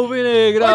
[0.00, 0.66] Alvinegra!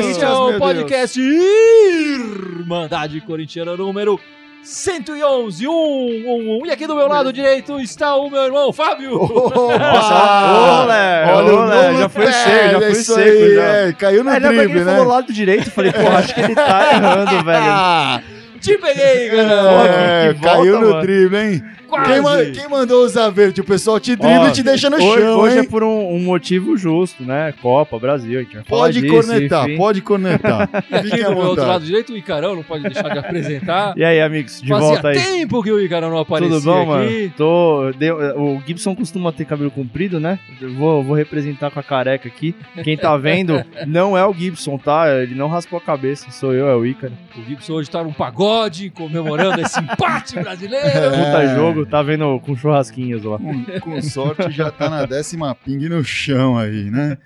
[0.00, 4.18] Este é o podcast Irmandade Corintiana número
[4.62, 6.66] 111, 1, 1, 1.
[6.66, 9.18] E aqui do meu lado direito está o meu irmão Fábio.
[9.18, 9.68] Nossa,
[10.84, 13.20] olé, Olha olé, já foi seco, já é foi seco.
[13.20, 13.62] aí, já.
[13.62, 14.92] é, caiu no pra drible, né?
[14.92, 18.35] falou lado direito, falei, pô, acho que ele tá errando, velho.
[18.66, 20.34] Te peguei, é, galera!
[20.34, 21.02] que volta, caiu no mano.
[21.02, 21.62] drible, hein?
[21.86, 22.10] Quase.
[22.12, 23.60] Quem, ma- quem mandou usar verde?
[23.60, 25.68] O pessoal te dribla Ó, e te deixa no hoje, chão, hoje é hein?
[25.68, 27.54] por um, um motivo justo, né?
[27.62, 29.76] Copa, Brasil, a gente vai falar Pode disso, cornetar, enfim.
[29.76, 30.68] pode cornetar.
[30.90, 33.94] E aqui do meu outro lado direito, o Icarão, não pode deixar de apresentar.
[33.96, 35.16] E aí, amigos, de Fazia volta aí.
[35.20, 37.06] tempo que o Icarão não aparecia Tudo bom, aqui.
[37.22, 37.32] mano?
[37.36, 40.40] Tô, deu- o Gibson costuma ter cabelo comprido, né?
[40.60, 42.52] Eu vou, vou representar com a careca aqui.
[42.82, 45.04] Quem tá vendo não é o Gibson, tá?
[45.22, 47.12] Ele não raspou a cabeça, sou eu, é o Ícaro.
[47.38, 48.55] O Gibson hoje tá num pagode,
[48.90, 50.86] comemorando esse empate brasileiro.
[50.88, 51.54] Puta É.
[51.54, 53.38] jogo, tá vendo com churrasquinhos lá.
[53.38, 57.18] Com, com sorte já tá na décima ping no chão aí, né?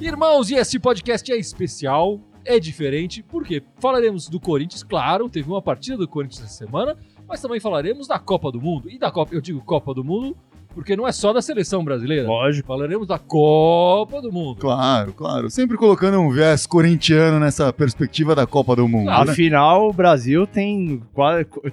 [0.00, 5.60] Irmãos, e esse podcast é especial, é diferente, porque falaremos do Corinthians, claro, teve uma
[5.60, 8.88] partida do Corinthians essa semana, mas também falaremos da Copa do Mundo.
[8.90, 10.36] E da Copa, eu digo Copa do Mundo,
[10.74, 12.26] porque não é só da seleção brasileira.
[12.28, 12.68] Lógico.
[12.68, 14.56] Falaremos da Copa do Mundo.
[14.60, 15.50] Claro, claro.
[15.50, 19.32] Sempre colocando um viés corintiano nessa perspectiva da Copa do Mundo, Ah, né?
[19.32, 21.02] Afinal, o Brasil tem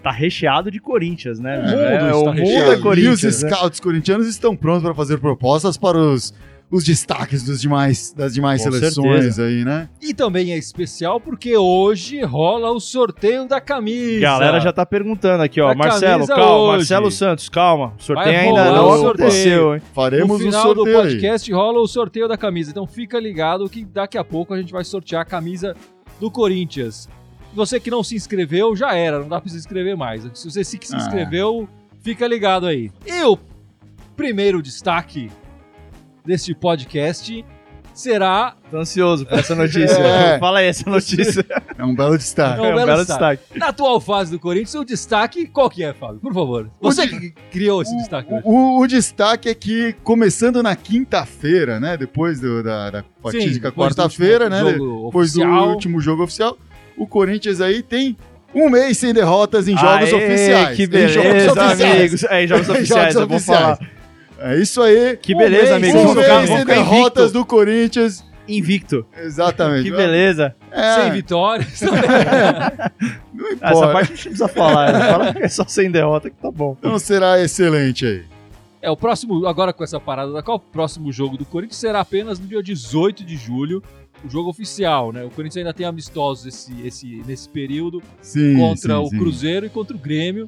[0.02, 1.60] tá recheado de Corinthians, né?
[1.60, 2.66] O mundo É, está o mundo recheado.
[2.72, 3.44] é E os Corinthians.
[3.44, 3.50] né?
[3.50, 6.34] scouts corintianos estão prontos para fazer propostas para os,
[6.72, 9.46] os destaques dos demais, das demais Com seleções certeza.
[9.46, 9.88] aí, né?
[10.02, 14.20] E também é especial porque hoje rola o sorteio da camisa.
[14.20, 15.70] Galera já tá perguntando aqui, ó.
[15.72, 16.44] A Marcelo, calma.
[16.62, 16.78] hoje.
[16.78, 17.94] Marcelo Santos, calma.
[17.98, 19.82] O sorteio ainda não o aconteceu, hein?
[19.94, 21.04] Faremos no o final do sorteio aí.
[21.04, 22.72] podcast rola o sorteio da camisa.
[22.72, 25.76] Então fica ligado que daqui a pouco a gente vai sortear a camisa
[26.20, 27.08] do Corinthians.
[27.54, 30.24] Você que não se inscreveu, já era, não dá pra se inscrever mais.
[30.34, 30.98] Se você se se Ah.
[30.98, 31.70] inscreveu,
[32.02, 32.92] fica ligado aí.
[33.06, 33.38] E o
[34.16, 35.30] primeiro destaque
[36.26, 37.46] deste podcast
[37.94, 39.98] será Tô ansioso por essa notícia.
[40.00, 40.38] É.
[40.40, 41.46] Fala aí essa notícia.
[41.78, 42.58] É um belo destaque.
[42.58, 43.42] Não, É um belo belo destaque.
[43.44, 43.60] destaque.
[43.60, 46.20] na atual fase do Corinthians, o destaque qual que é, Fábio?
[46.20, 46.70] Por favor.
[46.82, 48.42] Você que criou esse destaque hoje.
[48.44, 51.96] O, o destaque é que, começando na quinta-feira, né?
[51.96, 54.62] Depois do- da, da fatídica quarta-feira, né?
[54.64, 55.70] Depois do oficial.
[55.70, 56.58] último jogo oficial,
[56.98, 58.18] o Corinthians aí tem
[58.54, 60.76] um mês sem derrotas em jogos Aê, oficiais.
[60.76, 61.82] Que Em beleza, jogos oficiais.
[61.82, 62.24] amigos.
[62.26, 63.62] É, em jogos Em oficiais, jogos eu vou oficiais.
[63.62, 63.80] falar.
[64.40, 65.18] É isso aí.
[65.18, 66.12] Que Um beleza, mês, amigos.
[66.12, 67.40] Um Vamos mês ficar, derrotas invicto.
[67.40, 68.24] do Corinthians.
[68.48, 69.06] Invicto.
[69.18, 69.90] Exatamente.
[69.90, 70.56] Que beleza.
[70.72, 71.82] É, Sem vitórias.
[73.34, 73.68] não Ah, importa.
[73.72, 74.94] Essa parte a gente não precisa falar.
[74.94, 75.00] né?
[75.12, 76.76] Fala que é só sem derrota que tá bom.
[76.80, 78.24] Então será excelente aí.
[78.82, 82.02] É, o próximo, agora com essa parada da Copa, o próximo jogo do Corinthians será
[82.02, 83.82] apenas no dia 18 de julho,
[84.24, 85.24] o jogo oficial, né?
[85.24, 89.18] O Corinthians ainda tem amistosos esse, esse, nesse período Sim, contra sim, o sim.
[89.18, 90.48] Cruzeiro e contra o Grêmio,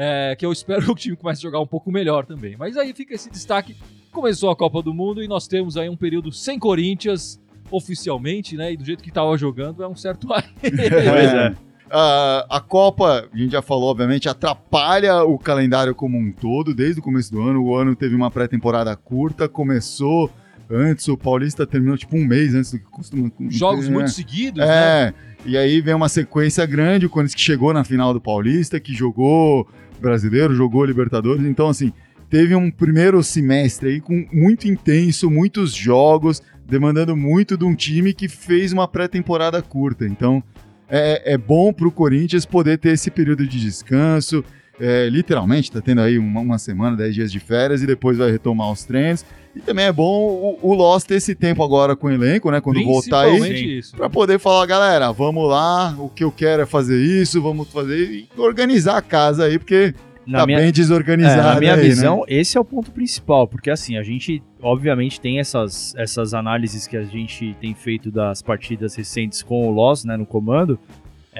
[0.00, 2.56] é, que eu espero que o time comece a jogar um pouco melhor também.
[2.56, 3.76] Mas aí fica esse destaque,
[4.12, 8.72] começou a Copa do Mundo e nós temos aí um período sem Corinthians, oficialmente, né?
[8.72, 10.48] E do jeito que tava jogando, é um certo ar.
[10.62, 11.54] Pois é.
[11.90, 17.00] A, a Copa, a gente já falou, obviamente, atrapalha o calendário como um todo, desde
[17.00, 17.64] o começo do ano.
[17.64, 20.30] O ano teve uma pré-temporada curta, começou
[20.70, 23.30] antes, o Paulista terminou tipo um mês antes do que costuma.
[23.48, 23.90] Jogos é.
[23.90, 24.66] muito seguidos, né?
[24.68, 25.14] É,
[25.46, 28.92] e aí vem uma sequência grande, o Corinthians que chegou na final do Paulista, que
[28.92, 29.66] jogou
[30.00, 31.92] brasileiro, jogou Libertadores, então assim,
[32.30, 38.12] teve um primeiro semestre aí com muito intenso, muitos jogos, demandando muito de um time
[38.12, 40.42] que fez uma pré-temporada curta, então
[40.88, 44.44] é, é bom pro Corinthians poder ter esse período de descanso,
[44.80, 48.30] é, literalmente, tá tendo aí uma, uma semana, dez dias de férias e depois vai
[48.30, 49.24] retomar os treinos,
[49.54, 52.60] e também é bom o, o Loss ter esse tempo agora com o elenco, né,
[52.60, 53.82] quando voltar aí.
[53.96, 58.10] Pra poder falar, galera, vamos lá, o que eu quero é fazer isso, vamos fazer
[58.10, 59.94] e organizar a casa aí, porque
[60.26, 61.54] Na tá minha, bem é, desorganizada.
[61.54, 61.84] na minha aí, né?
[61.84, 66.86] visão, esse é o ponto principal, porque assim, a gente obviamente tem essas, essas análises
[66.86, 70.78] que a gente tem feito das partidas recentes com o Loss, né, no comando,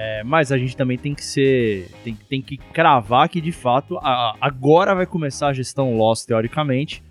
[0.01, 3.97] é, mas a gente também tem que ser, tem, tem que cravar que de fato
[3.97, 7.03] a- agora vai começar a gestão Loss, teoricamente,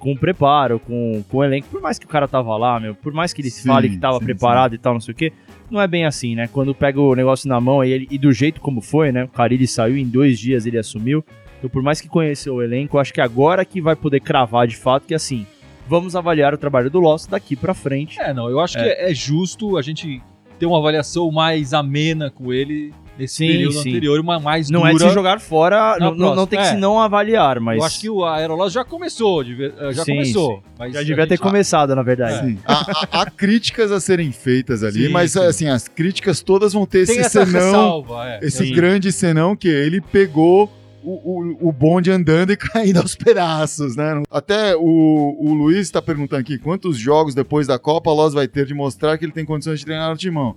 [0.00, 3.32] com preparo, com, com elenco, por mais que o cara tava lá, meu, por mais
[3.32, 5.32] que ele Sim, fale que tava sim, preparado e tal, não sei o quê,
[5.70, 6.48] não é bem assim, né?
[6.48, 9.22] Quando pega o negócio na mão e, ele- e do jeito como foi, né?
[9.24, 11.24] O Carilli saiu em dois dias, ele assumiu.
[11.58, 14.76] Então, por mais que conheceu o elenco, acho que agora que vai poder cravar de
[14.76, 15.46] fato que assim,
[15.86, 18.20] vamos avaliar o trabalho do Loss daqui pra frente.
[18.20, 20.20] É, não, eu acho que é justo a gente
[20.62, 23.90] ter uma avaliação mais amena com ele nesse Sim, período sim.
[23.90, 24.92] anterior, uma mais Não dura.
[24.92, 26.76] é de se jogar fora, não, não, não tem que próxima.
[26.76, 29.42] se não avaliar, mas Eu acho que o Aerolós já começou,
[29.92, 30.62] já Sim, começou.
[30.78, 32.46] Mas já devia ter gente- começado, na verdade.
[32.46, 32.58] Sim.
[32.64, 35.40] Há, há- há críticas a serem feitas ali, Sim, mas sim.
[35.40, 38.38] assim, as críticas todas vão ter Tem esse essa senão, ressalva, é.
[38.40, 38.72] esse Sim.
[38.72, 40.70] grande senão que ele pegou
[41.02, 44.22] o, o, o bonde andando e caindo aos pedaços, né?
[44.30, 48.66] Até o, o Luiz está perguntando aqui quantos jogos depois da Copa Loz vai ter
[48.66, 50.56] de mostrar que ele tem condições de treinar no timão.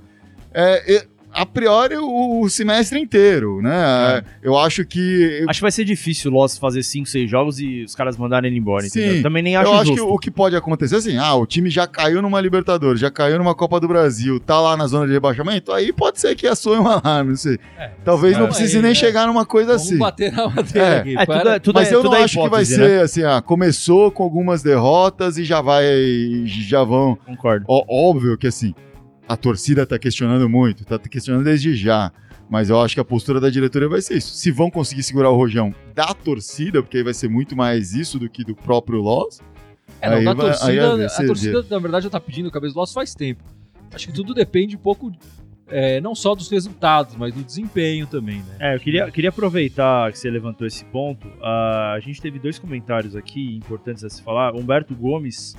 [0.53, 4.23] É, a priori, o, o semestre inteiro, né?
[4.41, 5.43] Eu acho que.
[5.49, 8.49] Acho que vai ser difícil o Loss fazer 5, 6 jogos e os caras mandarem
[8.49, 9.23] ele embora, Sim, entendeu?
[9.23, 10.05] Também nem acho eu acho justo.
[10.05, 13.37] que o que pode acontecer assim, ah, o time já caiu numa Libertadores, já caiu
[13.37, 16.77] numa Copa do Brasil, tá lá na zona de rebaixamento, aí pode ser que assue
[16.77, 17.59] um alarme, não sei.
[17.77, 18.39] É, Talvez É.
[18.39, 19.97] não precise nem chegar numa coisa Vamos assim.
[19.97, 20.97] bater na madeira É.
[20.99, 21.15] aqui.
[21.17, 22.65] É, tudo é, tudo Mas é, eu tudo não é acho que vai né?
[22.65, 25.83] ser assim, ah, começou com algumas derrotas e já vai,
[26.45, 27.17] já vão.
[27.25, 27.65] Concordo.
[27.67, 28.73] Ó, óbvio que assim,
[29.27, 32.11] a torcida tá questionando muito, tá questionando desde já.
[32.47, 34.35] Mas eu acho que a postura da diretoria vai ser isso.
[34.35, 38.19] Se vão conseguir segurar o rojão da torcida, porque aí vai ser muito mais isso
[38.19, 39.41] do que do próprio Loss.
[39.99, 42.47] É, não, Aí da vai- aí torcida, vai a torcida, na verdade, já tá pedindo
[42.47, 43.43] o cabeça do Loss faz tempo.
[43.91, 45.11] Acho que tudo depende um pouco,
[45.67, 48.55] é, não só dos resultados, mas do desempenho também, né?
[48.59, 51.27] É, eu queria, queria aproveitar que você levantou esse ponto.
[51.41, 54.53] Ah, a gente teve dois comentários aqui importantes a se falar.
[54.53, 55.55] Humberto Gomes,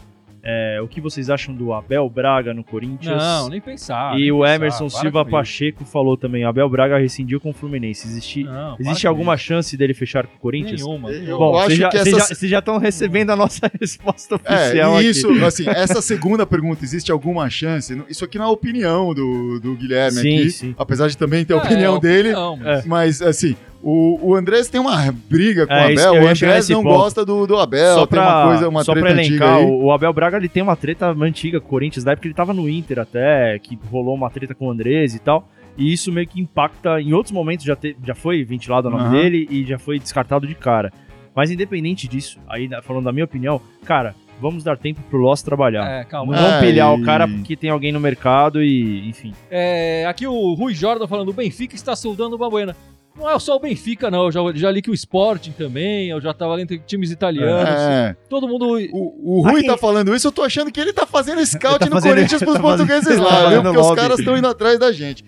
[0.49, 3.21] é, o que vocês acham do Abel Braga no Corinthians?
[3.21, 4.15] Não, nem pensar.
[4.17, 8.07] E nem o pensar, Emerson Silva Pacheco falou também: Abel Braga rescindiu com o Fluminense.
[8.07, 8.45] Existe.
[8.45, 9.45] Não, existe alguma isso.
[9.45, 10.81] chance dele fechar com o Corinthians?
[10.83, 11.11] Nenhuma.
[11.11, 14.41] Eu Bom, vocês já, que vocês essas- já- vocês já estão recebendo a nossa resposta
[14.45, 15.09] É, oficial aqui.
[15.09, 18.01] isso, assim, essa segunda pergunta, existe alguma chance?
[18.09, 20.71] Isso aqui não é a opinião do, do Guilherme Sim, aqui, sim.
[20.73, 22.29] apapesar de também ter a É, opinião é dele.
[22.35, 23.57] opinião, mas- Mas, assim,
[23.89, 26.13] o, o Andrés tem uma briga com É, o Abel.
[26.25, 26.97] O Andrés não ponto.
[26.97, 27.95] gosta do, do Abel.
[27.95, 29.65] só tem pra, uma coisa, uma só pra treta antiga elencar, aí.
[29.65, 32.29] o, o Abel Braga ele tem uma treta antiga com o Corinthians, da época que
[32.29, 35.49] ele tava no Inter até, que rolou uma treta com o Andrés e tal.
[35.79, 39.05] E isso meio que impacta, em outros momentos já, te- já foi ventilado o nome
[39.05, 39.13] Aham.
[39.13, 40.91] dele e já foi descartado de cara.
[41.35, 45.43] Mas independente disso, aí na- falando da minha opinião, cara, vamos dar tempo pro Loss
[45.43, 45.87] trabalhar.
[45.87, 46.35] É, Não calma.
[46.35, 49.33] vamos É, pilhar e- o cara porque tem alguém no mercado e, enfim.
[49.51, 52.75] É, aqui o Rui Jordan falando, o Benfica está soldando uma buena.
[53.19, 54.27] Não é só o Benfica, não.
[54.27, 57.69] Eu já, já li que o Sporting também, eu já tava lendo times italianos.
[57.71, 58.17] É.
[58.29, 58.67] Todo mundo.
[58.93, 61.79] O, o Rui Aqui- tá falando isso, eu tô achando que ele tá fazendo scout
[61.79, 63.45] Tá no fazendo- Corinthians pros tá fazendo- portugueses tá lá, viu?
[63.49, 64.01] fazendo Porque os lobby.
[64.01, 65.25] caras estão indo atrás da gente.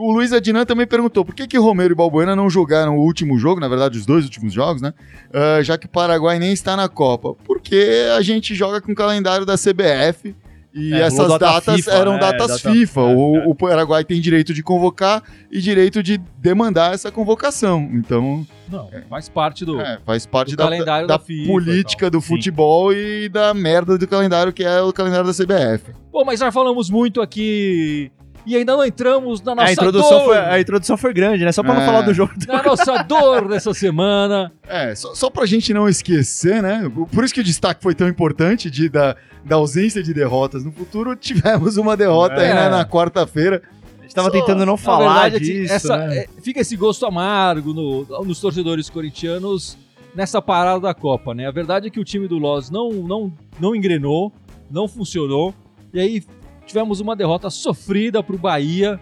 [0.00, 3.36] O Luiz Adnan também perguntou por que, que Romero e Balbuena não jogaram o último
[3.36, 4.94] jogo, na verdade, os dois últimos jogos, né?
[5.32, 7.34] Ah, já que o Paraguai nem está na Copa.
[7.44, 10.36] Porque a gente joga com o calendário da CBF
[10.74, 12.18] e É, essas datas FIFA, eram né?
[12.20, 13.00] datas Data- FIFA.
[13.00, 13.44] é, o, é.
[13.46, 17.88] o Paraguai tem direito de convocar e direito de demandar essa convocação.
[17.92, 19.80] Então, Não, faz parte do.
[19.80, 22.26] é, faz parte Do da, calendário da da FIFA e política do Sim.
[22.28, 25.92] futebol e da merda do calendário que é o calendário da CBF.
[26.12, 28.10] Bom, mas nós falamos muito aqui
[28.48, 30.24] e ainda não entramos na nossa a, introdução dor.
[30.26, 31.52] foi, a introdução foi grande, né?
[31.52, 31.86] Só pra não É.
[31.86, 32.32] falar do jogo.
[32.46, 34.52] Na nossa dor dessa semana.
[34.66, 36.90] É, só, só pra gente não esquecer, né?
[37.12, 39.14] Por isso que o destaque foi tão importante de, da,
[39.44, 41.14] da ausência de derrotas no futuro.
[41.16, 42.54] Tivemos uma derrota aí É.
[42.54, 43.62] né, na quarta-feira.
[43.98, 46.16] A gente tava Só- tentando não Na falar verdade, é que disso, essa- né?
[46.18, 49.76] é, fica esse gosto amargo no- nos torcedores corintianos
[50.14, 51.46] nessa parada da Copa, né?
[51.46, 54.32] A verdade é que o time do Loz não, não, não engrenou,
[54.70, 55.54] não funcionou.
[55.92, 56.22] E aí
[56.68, 59.00] tivemos uma derrota sofrida pro Bahia.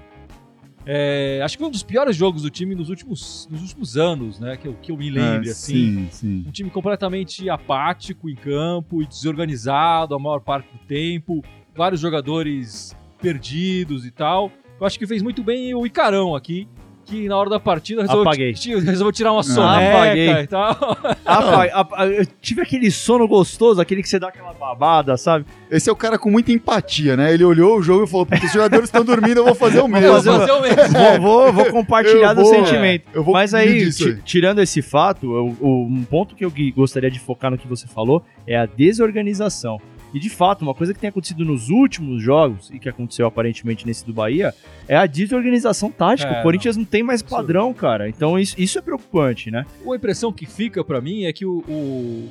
[0.88, 4.38] É, acho que foi um dos piores jogos do time nos últimos, nos últimos anos,
[4.38, 4.56] né?
[4.56, 5.74] Que eu, que eu me lembre, É, assim.
[5.74, 6.44] Sim, sim.
[6.46, 11.42] Um time completamente apático em campo e desorganizado a maior parte do tempo.
[11.74, 14.52] Vários jogadores perdidos e tal.
[14.78, 16.68] Eu acho que fez muito bem o Icarão aqui,
[17.06, 18.52] que na hora da partida resolveu, Apaguei.
[18.52, 20.30] resolveu tirar uma Ah, soneca apaguei.
[20.30, 20.70] e tal.
[21.24, 25.44] Apa- apa- eu tive aquele sono gostoso, aquele que você dá aquela babada, sabe?
[25.70, 27.32] Esse é o cara com muita empatia, né?
[27.32, 29.82] Ele olhou o jogo e falou: "Puta, os jogadores estão dormindo, eu vou fazer o
[29.82, 30.08] Eu mesmo.
[30.12, 30.92] vou fazer o mesmo.
[30.92, 33.04] Vou, vou, vou compartilhar Eu do vou- sentimento.
[33.14, 36.44] Eu vou Mas pedir aí, disso ti- tirando esse fato, o- o- um ponto que
[36.44, 39.80] eu gui- gostaria de focar no que você falou é a desorganização.
[40.16, 43.86] E de fato, uma coisa que tem acontecido nos últimos jogos, e que aconteceu aparentemente
[43.86, 44.54] nesse do Bahia,
[44.88, 46.30] é a desorganização tática.
[46.30, 46.86] É, o Corinthians não.
[46.86, 48.08] tem mais padrão, cara.
[48.08, 49.66] Então isso, isso é preocupante, né?
[49.86, 52.30] A impressão que fica pra mim é que o, o,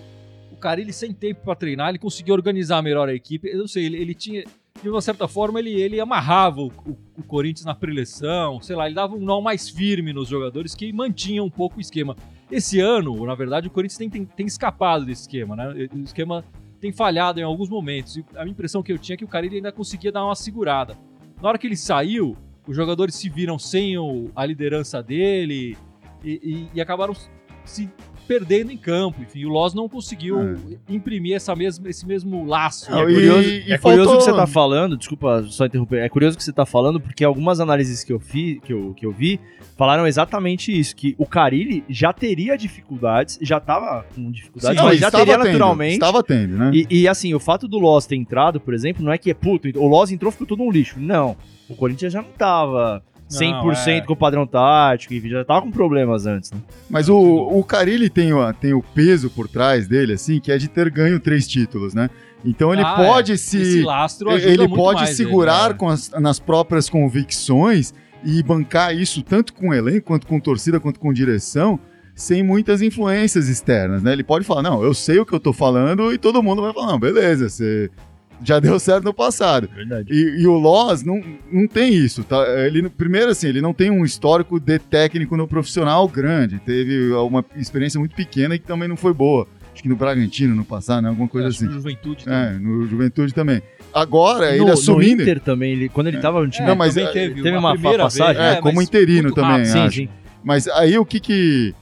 [0.51, 3.48] o Carilli, sem tempo pra treinar, ele conseguiu organizar melhor a equipe.
[3.48, 4.44] Eu não sei, ele, ele tinha.
[4.82, 8.88] De uma certa forma, ele, ele amarrava o, o- o Corinthians na preleção, sei lá,
[8.88, 12.15] ele dava um nó mais firme nos jogadores que mantinham um pouco o esquema.
[12.51, 15.88] Esse ano, na verdade, o Corinthians tem, tem, tem escapado desse esquema, né?
[15.94, 16.44] O esquema
[16.79, 18.17] tem falhado em alguns momentos.
[18.17, 20.98] E a impressão que eu tinha é que o Carilli ainda conseguia dar uma segurada.
[21.41, 22.36] Na hora que ele saiu,
[22.67, 25.77] os jogadores se viram sem o- a liderança dele
[26.24, 27.13] e, e- e acabaram
[27.65, 27.89] se
[28.27, 29.22] perdendo em campo.
[29.22, 30.57] Enfim, o Loz não conseguiu
[30.89, 32.89] imprimir essa mesma, esse mesmo laço.
[32.91, 36.10] Não, é e- curioso, e é curioso que você tá falando, desculpa só interromper, é
[36.10, 39.12] curioso que você tá falando porque algumas análises que eu, fi, que eu, que eu
[39.12, 39.39] vi
[39.77, 45.00] falaram exatamente isso, que o Carilli já teria dificuldades, já tava com dificuldades, Não, mas
[45.00, 45.93] já estava teria tendo, naturalmente.
[45.93, 46.72] Estava tendo, né?
[46.74, 49.34] E, e, assim, o fato do Loss ter entrado, por exemplo, não é que é
[49.34, 50.98] puto, o Loss entrou ficou todo um lixo.
[50.98, 51.36] Não.
[51.67, 54.01] O Corinthians já não tava 100% é.
[54.01, 56.60] com o padrão tático, enfim, já tava com problemas antes, né?
[56.89, 60.58] Mas o, o Carilli tem, o- tem o peso por trás dele, assim, que é
[60.58, 62.10] de ter ganho três títulos, né?
[62.44, 63.38] Então ele Ah, pode é.
[63.38, 63.60] se.
[63.60, 65.79] Esse lastro ajuda ele muito pode mais segurar ele, né?
[65.79, 70.79] com as- nas próprias convicções e bancar isso tanto com o elenco, quanto com torcida,
[70.79, 71.79] quanto com direção,
[72.13, 74.13] sem muitas influências externas, né?
[74.13, 76.72] Ele pode falar, não, eu sei o que eu tô falando e todo mundo vai
[76.74, 77.89] falar, não, beleza, você
[78.44, 79.70] já deu certo no passado.
[79.74, 80.13] Verdade.
[80.13, 82.44] E, e o Loz não, não tem isso, tá?
[82.65, 86.60] Ele, primeiro, assim, ele não tem um histórico de técnico no profissional grande.
[86.60, 89.48] Teve uma experiência muito pequena que também não foi boa.
[89.74, 91.10] Acho que no Bragantino, no passado, né?
[91.10, 91.65] Alguma coisa assim.
[91.65, 92.39] no Juventude também.
[92.39, 93.62] É, no Juventude também.
[93.94, 95.22] Agora, no, ele no assumindo.
[95.22, 96.65] Inter também, ele, quando ele tava no time...
[96.65, 99.24] É, Não, mas, é, teve, teve uma, uma primeira passagem, vez, é, como mas interino
[99.24, 99.68] muito também, rápido.
[99.72, 99.96] sim, acho.
[99.96, 100.10] sim.
[100.44, 101.74] Mas aí o que que.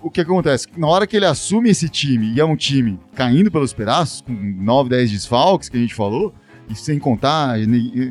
[0.00, 0.66] O que acontece?
[0.76, 4.32] Na hora que ele assume esse time, e é um time caindo pelos pedaços, com
[4.32, 6.32] 9, 10 desfalques que a gente falou,
[6.68, 7.58] e sem contar,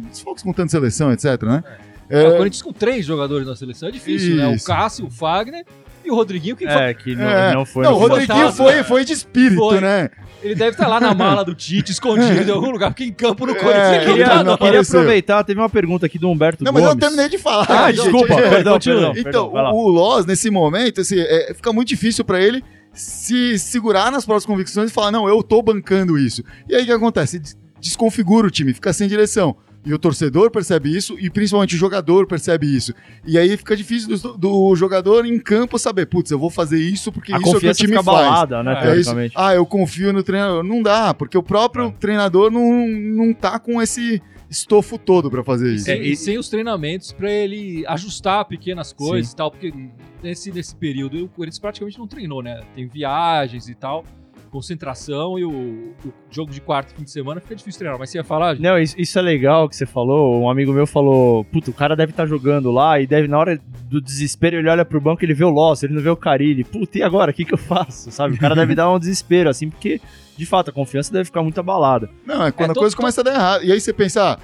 [0.10, 1.64] desfalques contando seleção, etc, né?
[2.10, 4.48] É, É, o Corinthians com três jogadores na seleção é difícil, né?
[4.48, 4.66] O Isso.
[4.66, 5.66] Cássio, o Fagner
[6.04, 7.54] e o Rodriguinho, que É, que não, É.
[7.54, 7.84] não foi...
[7.86, 7.98] não, o.
[7.98, 9.82] Rodriguinho foi, foi de espírito, Foi.
[9.82, 10.10] né?
[10.42, 13.46] Ele deve estar lá na mala do Tite, escondido em algum lugar, porque em campo
[13.46, 14.58] no Corinthians É, ele Eu queria, não tá, não não.
[14.58, 17.02] queria aproveitar, teve uma pergunta aqui do Humberto Não, mas eu Gomes.
[17.02, 17.66] não terminei de falar.
[17.70, 18.04] Ah, gente.
[18.04, 19.14] desculpa, perdão, continua.
[19.14, 22.64] perdão, Então, perdão, o, Loz, nesse momento, assim, é, fica muito difícil pra ele
[22.94, 26.44] se segurar nas próprias convicções e falar, não, eu tô bancando isso.
[26.68, 27.40] E aí o que acontece?
[27.40, 29.56] Des- Desconfigura o time, fica sem direção.
[29.88, 32.94] E o torcedor percebe isso, e principalmente o jogador percebe isso.
[33.26, 37.10] E aí fica difícil do, do jogador em campo saber, putz, eu vou fazer isso
[37.12, 38.18] porque A isso é o que o time fica faz.
[38.28, 39.16] abalada, né, É É isso.
[39.34, 40.62] Ah, eu confio no treinador.
[40.64, 45.74] Não dá, porque o próprio treinador não, não tá com esse estofo todo pra fazer
[45.74, 45.86] isso.
[45.86, 49.74] Sem, É, e- sem os treinamentos pra ele ajustar pequenas coisas e tal, porque
[50.22, 52.60] nesse, nesse período o Corinthians praticamente não treinou, né?
[52.76, 54.04] Tem viagens e tal,
[54.48, 58.00] concentração e o, o jogo de quarto fim de semana fica difícil treinar.
[58.00, 58.54] Mas você ia falar?
[58.56, 58.64] gente?
[58.64, 60.42] Não, isso, isso é legal que você falou.
[60.42, 63.60] Um amigo meu falou: Puta, o cara deve estar jogando lá e deve, na hora
[63.86, 66.64] do desespero, ele olha pro banco ele vê o Loss, ele não vê o Carilli.
[66.64, 67.32] Puta, e agora?
[67.32, 68.10] O que, que eu faço?
[68.12, 68.36] Sabe?
[68.36, 70.02] O cara deve dar um desespero, assim, porque,
[70.36, 72.10] de fato, a confiança deve ficar muito abalada.
[72.26, 73.64] Não, é quando É, a coisa tô- começa a dar errado.
[73.64, 74.40] E aí você pensa, ah,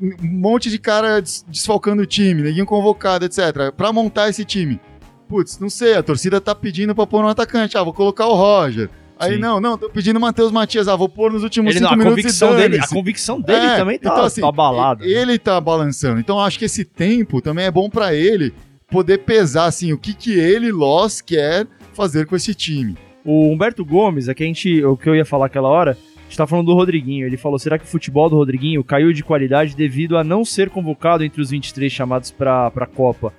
[0.00, 3.72] um monte de cara des- desfalcando o time, neguinho convocado, etc.
[3.76, 4.80] Pra montar esse time.
[5.28, 7.78] Putz, não sei, a torcida tá pedindo pra pôr um atacante.
[7.78, 8.90] Ah, vou colocar o Roger.
[9.22, 9.38] Aí, Sim.
[9.40, 10.88] não, não, tô pedindo o Matheus Matias.
[10.88, 13.66] Ah, vou pôr nos últimos Ele, cinco não, a, minutos convicção dele, a convicção dele
[13.66, 15.06] É, também tá, então, assim, tá abalada.
[15.06, 16.18] e- Ele tá balançando.
[16.20, 18.52] Então acho que esse tempo também é bom pra ele
[18.90, 22.96] poder pesar, assim, o que que ele, Loss, quer fazer com esse time.
[23.24, 26.36] O Humberto Gomes, aqui a gente, o que eu ia falar aquela hora, a gente
[26.36, 27.26] tá falando do Rodriguinho.
[27.26, 30.68] Ele falou: será que o futebol do Rodriguinho caiu de qualidade devido a não ser
[30.70, 33.32] convocado entre os 23 chamados pra, pra Copa?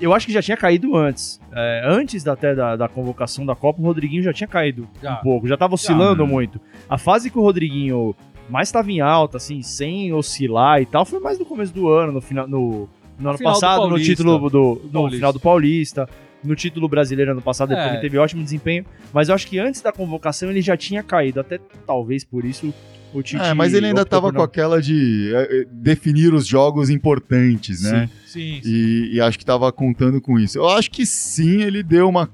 [0.00, 1.40] Eu acho que já tinha caído antes.
[1.52, 5.14] É, antes da- até da, da convocação da Copa, o Rodriguinho já tinha caído Já.
[5.14, 6.28] um pouco, já tava oscilando Já.
[6.30, 6.60] muito.
[6.88, 8.14] A fase que o Rodriguinho
[8.48, 12.12] mais estava em alta, assim, sem oscilar e tal, foi mais no começo do ano,
[12.12, 12.88] no final, no,
[13.18, 15.16] no ano final do passado, no título do, no Paulista.
[15.16, 16.08] final do Paulista,
[16.42, 17.90] no título brasileiro ano passado, depois É.
[17.92, 21.40] ele teve ótimo desempenho, mas eu acho que antes da convocação ele já tinha caído,
[21.40, 22.72] até talvez por isso
[23.12, 26.34] o Tite É, mas ele ainda optou tava por com aquela de é, é, definir
[26.34, 28.08] os jogos importantes, né?
[28.26, 28.70] Sim, sim.
[28.70, 30.58] E, e acho que tava contando com isso.
[30.58, 32.30] Eu acho que sim, ele deu uma.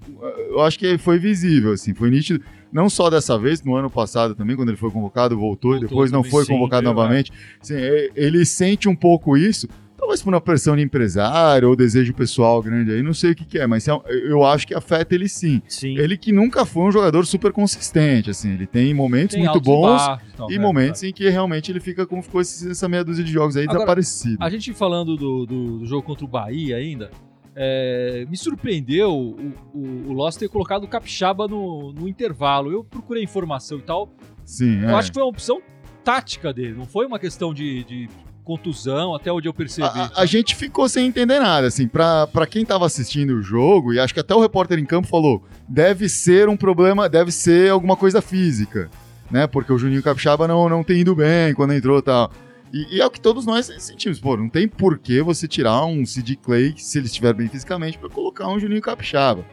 [0.49, 2.45] Eu acho que foi visível, assim, foi nítido.
[2.73, 5.89] Não só dessa vez, no ano passado também, quando ele foi convocado, voltou, e Voltou
[5.91, 7.31] depois não foi sim, convocado viu, novamente.
[7.63, 12.13] Assim, é, ele sente um pouco isso, talvez por uma pressão de empresário ou desejo
[12.15, 15.15] pessoal grande aí, não sei o que, que é, mas é eu acho que afeta
[15.15, 15.63] ele sim.
[15.69, 15.97] Sim.
[15.99, 20.07] Ele que nunca foi um jogador super consistente, assim, ele tem momentos Tem muito bons
[20.07, 20.63] baixos e né?
[20.63, 23.79] momentos em que realmente ele fica como ficou essa meia dúzia de jogos aí Agora,
[23.79, 24.37] desaparecido.
[24.41, 27.11] A gente falando do, do- do jogo contra o Bahia ainda,
[27.57, 32.73] é, me surpreendeu o, o, o Loss ter colocado o Capixaba no, no intervalo.
[32.73, 34.13] Eu procurei informação e tal.
[34.45, 34.95] Sim, Eu é.
[34.95, 35.63] acho que foi uma opção
[36.03, 38.09] tática dele, não foi uma questão de, de
[38.45, 39.87] contusão, até onde eu percebi.
[39.89, 43.93] A, a- gente ficou sem entender nada, assim, pra, pra quem tava assistindo o jogo,
[43.93, 47.71] e acho que até o repórter em campo falou, deve ser um problema, deve ser
[47.71, 48.91] alguma coisa física,
[49.31, 52.31] né, porque o Juninho Capixaba não, não tem ido bem quando entrou e tal.
[52.73, 55.85] E, e é o que todos nós sentimos, pô, não tem por que você tirar
[55.87, 59.45] um Sid Clay, se ele estiver bem fisicamente, pra colocar um Juninho Capixaba.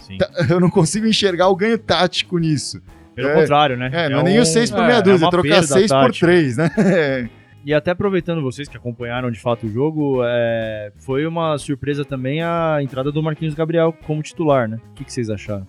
[0.00, 0.18] Sim.
[0.48, 2.80] Eu não consigo enxergar o ganho tático nisso.
[3.14, 3.90] Pelo é- contrário, né?
[3.92, 5.66] É, não é nem um- o 6 por é, meia é dúzia, uma trocar perda
[5.66, 6.26] 6 por tática.
[6.26, 6.70] 3, né?
[7.64, 12.42] E até aproveitando vocês que acompanharam de fato o jogo, é, foi uma surpresa também
[12.42, 14.78] a entrada do Marquinhos Gabriel como titular, né?
[14.90, 15.66] O que, que vocês acharam?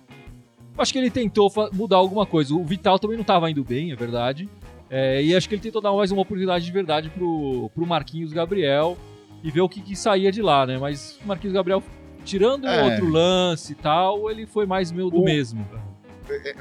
[0.78, 2.54] Acho que ele tentou mudar alguma coisa.
[2.54, 4.48] O Vital também não estava indo bem, é verdade.
[4.88, 8.32] É, e acho que ele tentou dar mais uma oportunidade de verdade pro, pro Marquinhos
[8.32, 8.96] Gabriel
[9.42, 10.78] e ver o que, que saía de lá, né?
[10.78, 11.82] Mas o Marquinhos Gabriel,
[12.24, 12.82] tirando É.
[12.84, 15.66] outro lance e tal, ele foi mais meu do O- mesmo.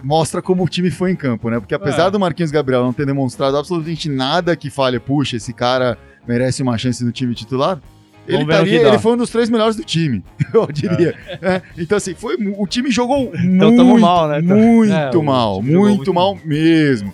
[0.04, 1.60] Mostra como o time foi em campo, né?
[1.60, 2.12] Porque apesar É.
[2.12, 5.98] do Marquinhos Gabriel não ter demonstrado absolutamente nada que fale, puxa, esse cara
[6.28, 7.82] merece uma chance no time titular,
[8.28, 8.90] ele, estaria, dá.
[8.90, 10.24] ele foi um dos três melhores do time,
[10.54, 11.16] eu diria.
[11.42, 14.40] É, então, assim, foi, o time jogou Então muito, mal, né?
[14.42, 17.14] muito É, mal, muito mal mesmo.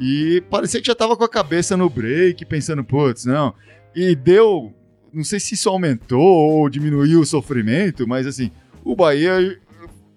[0.00, 3.54] E parecia que já tava com a cabeça no break, pensando, putz, não.
[3.94, 4.72] E deu,
[5.12, 8.50] não sei se isso aumentou ou diminuiu o sofrimento, mas assim,
[8.82, 9.56] o Bahia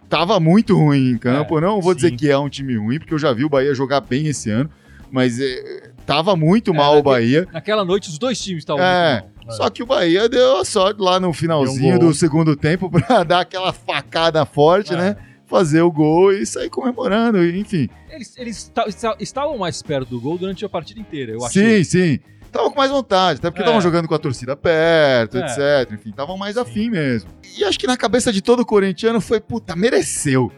[0.10, 1.60] tava muito ruim em campo.
[1.62, 2.16] não vou dizer sim.
[2.18, 4.70] que é um time ruim, porque eu já vi o Bahia jogar bem esse ano,
[5.12, 7.48] mas é, tava muito mal o naquele- Bahia.
[7.52, 9.56] Naquela noite, os dois times estavam É, muito mal.
[9.58, 13.24] Só que o Bahia deu a sorte lá no finalzinho um do segundo tempo pra
[13.24, 14.98] dar aquela facada forte, É.
[14.98, 15.18] né?
[15.46, 17.88] Fazer o gol e sair comemorando, enfim.
[18.10, 21.84] Eles, eles esta- esta- estavam mais perto do gol durante a partida inteira, eu achei.
[21.86, 22.20] Sim, sim.
[22.52, 23.64] Tava com mais vontade, até porque É.
[23.64, 25.42] estavam jogando com a torcida perto, É.
[25.82, 25.94] etc.
[25.94, 27.30] Enfim, estavam mais afim mesmo.
[27.58, 30.52] E acho que na cabeça de todo corintiano foi, puta, mereceu.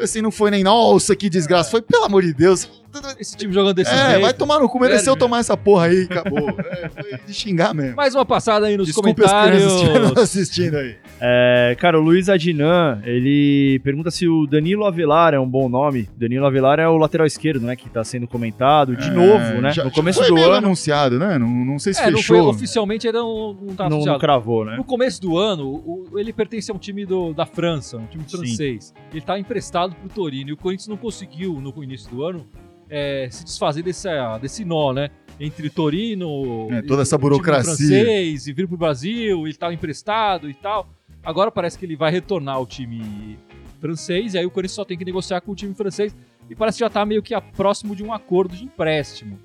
[0.00, 1.70] Assim, não foi nem, nossa, que desgraça.
[1.70, 2.68] Foi, pelo amor de Deus.
[3.18, 4.20] Esse time jogando desse É, jeito.
[4.22, 6.50] vai tomar no cu, mereceu tomar essa porra aí, acabou.
[6.50, 7.96] É, foi de xingar mesmo.
[7.96, 10.18] Mais uma passada aí nos as estiveram comentários.
[10.18, 10.96] assistindo aí.
[11.20, 16.08] É, cara, o Luiz Adinan, ele pergunta se o Danilo Avelar é um bom nome.
[16.16, 17.76] Danilo Avelar é o lateral esquerdo, né?
[17.76, 19.72] Que tá sendo comentado de É, novo, né?
[19.72, 21.38] já- no começo foi do ano, anunciado, né?
[21.38, 22.50] Não, não sei se É, não foi fechou.
[22.50, 24.18] oficialmente, ainda não, não tá não, não anunciado.
[24.20, 24.76] cravou, né?
[24.76, 28.24] No começo do ano, o- ele pertence a um time do- da França, um time
[28.26, 28.36] Sim.
[28.36, 28.92] francês.
[29.12, 32.46] Ele tá emprestado pro Torino e o Corinthians não conseguiu, no início do ano,
[32.88, 35.10] é, se desfazer desse, ah, desse nó, né?
[35.38, 37.64] Entre Torino, É, toda essa o time burocracia.
[37.74, 40.88] francês e vir pro Brasil, ele tava emprestado e tal.
[41.24, 43.38] Agora parece que ele vai retornar ao time
[43.80, 46.14] francês e aí o Corinthians só tem que negociar com o time francês
[46.48, 49.38] e parece que já tá meio que próximo de um acordo de empréstimo.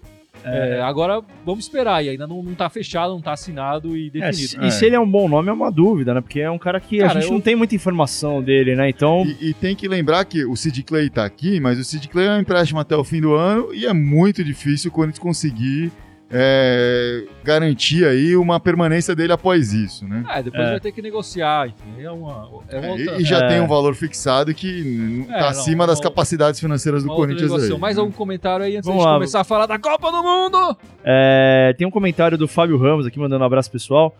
[0.43, 4.09] É, agora vamos esperar, e ainda não, não tá fechado, não tá assinado e É,
[4.09, 4.37] definido.
[4.37, 6.21] se- E se ele é um bom nome é uma dúvida, né?
[6.21, 8.89] Porque é um cara que a Cara, gente eu- não tem muita informação dele, né?
[8.89, 12.07] Então, E, e tem que lembrar que o Sid Clay tá aqui, mas o Sid
[12.07, 15.19] Clay é um empréstimo até o fim do ano e é muito difícil o Corinthians
[15.19, 15.91] conseguir
[16.31, 20.23] é, garantir aí uma permanência dele após isso, né?
[20.29, 20.71] É, depois É.
[20.71, 22.03] vai ter que negociar, enfim.
[22.03, 23.47] É uma, é uma É, outra, e, já É.
[23.47, 27.09] tem um valor fixado que n- É, tá não, acima das não- capacidades financeiras do
[27.09, 27.77] Corinthians aí.
[27.79, 29.13] Mais algum comentário aí antes Vamos de lá.
[29.15, 30.77] começar a falar da Copa do Mundo?
[31.03, 34.15] é, tem um comentário do Fábio Ramos aqui, mandando um abraço pessoal,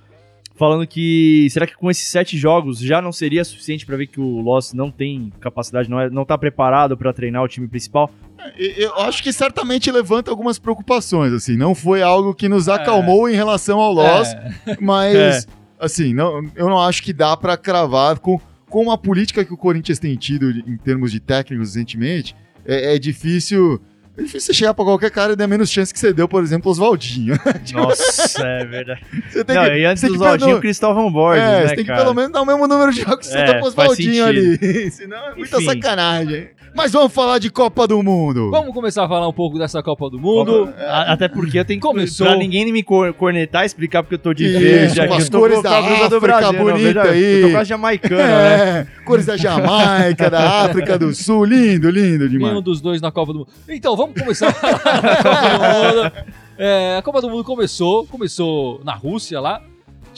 [0.59, 4.19] falando que será que com esses sete jogos já não seria suficiente pra ver que
[4.19, 8.11] o Loss não tem capacidade, não, é, não tá preparado pra treinar o time principal?
[8.57, 12.73] E- Eu acho que certamente levanta algumas preocupações, assim, não foi algo que nos É.
[12.73, 15.39] acalmou em relação ao Loss, É, mas É.
[15.79, 19.57] assim, não, eu não acho que dá pra cravar com, com a política que o
[19.57, 23.81] Corinthians tem tido em termos de técnicos recentemente, é, é difícil.
[24.19, 26.43] É difícil você chegar pra qualquer cara e dar menos chance que você deu, por
[26.43, 27.39] exemplo, Oswaldinho.
[27.73, 29.01] Nossa, é verdade.
[29.29, 31.67] Você tem Não, que, e antes você do que pelo- Zaldinho, Cristóvão Borges, é, né,
[31.69, 32.01] você tem que cara?
[32.03, 34.91] pelo menos dar o mesmo número de jogos que você É, deu pro Oswaldinho ali.
[34.91, 35.65] Senão é muita Enfim.
[35.65, 36.49] sacanagem.
[36.75, 38.49] Mas vamos falar de Copa do Mundo.
[38.51, 40.73] Vamos começar a falar um pouco dessa Copa do Mundo.
[40.77, 41.86] A- Até porque eu tenho que.
[41.88, 42.27] Começou.
[42.27, 45.13] Pra ninguém me cor- cornetar, explicar porque eu tô de Isso, verde aqui.
[45.13, 47.41] as cores da a blusa do África Brasil, não, bonita veja, aí.
[47.41, 48.79] Eu tô quase jamaicana, né?
[48.79, 52.51] É, cores da Jamaica, da África do Sul, lindo, lindo demais.
[52.51, 53.49] Nenhum dos dois na Copa do Mundo.
[53.67, 56.12] Então, vamos começar a falar da Copa do Mundo.
[56.58, 59.62] É, a Copa do Mundo começou, começou na Rússia lá.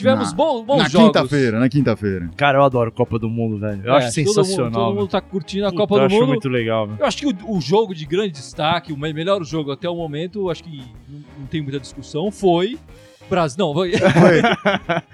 [0.02, 1.08] Tivemos Na- bons, bons na jogos.
[1.08, 2.30] quinta-feira, na quinta-feira.
[2.36, 3.82] Cara, eu adoro Copa do Mundo, velho.
[3.86, 4.72] Eu É, acho todo mundo- sensacional.
[4.72, 6.28] Todo mundo, tá curtindo a Puta, Copa eu do acho Mundo.
[6.28, 7.00] muito legal, velho.
[7.00, 9.96] Eu acho que o, o jogo de grande destaque, o me- melhor jogo até o
[9.96, 10.78] momento, acho que
[11.10, 12.78] não, não tem muita discussão, foi
[13.32, 13.58] Brasil.
[13.58, 14.42] Não, foi Foi.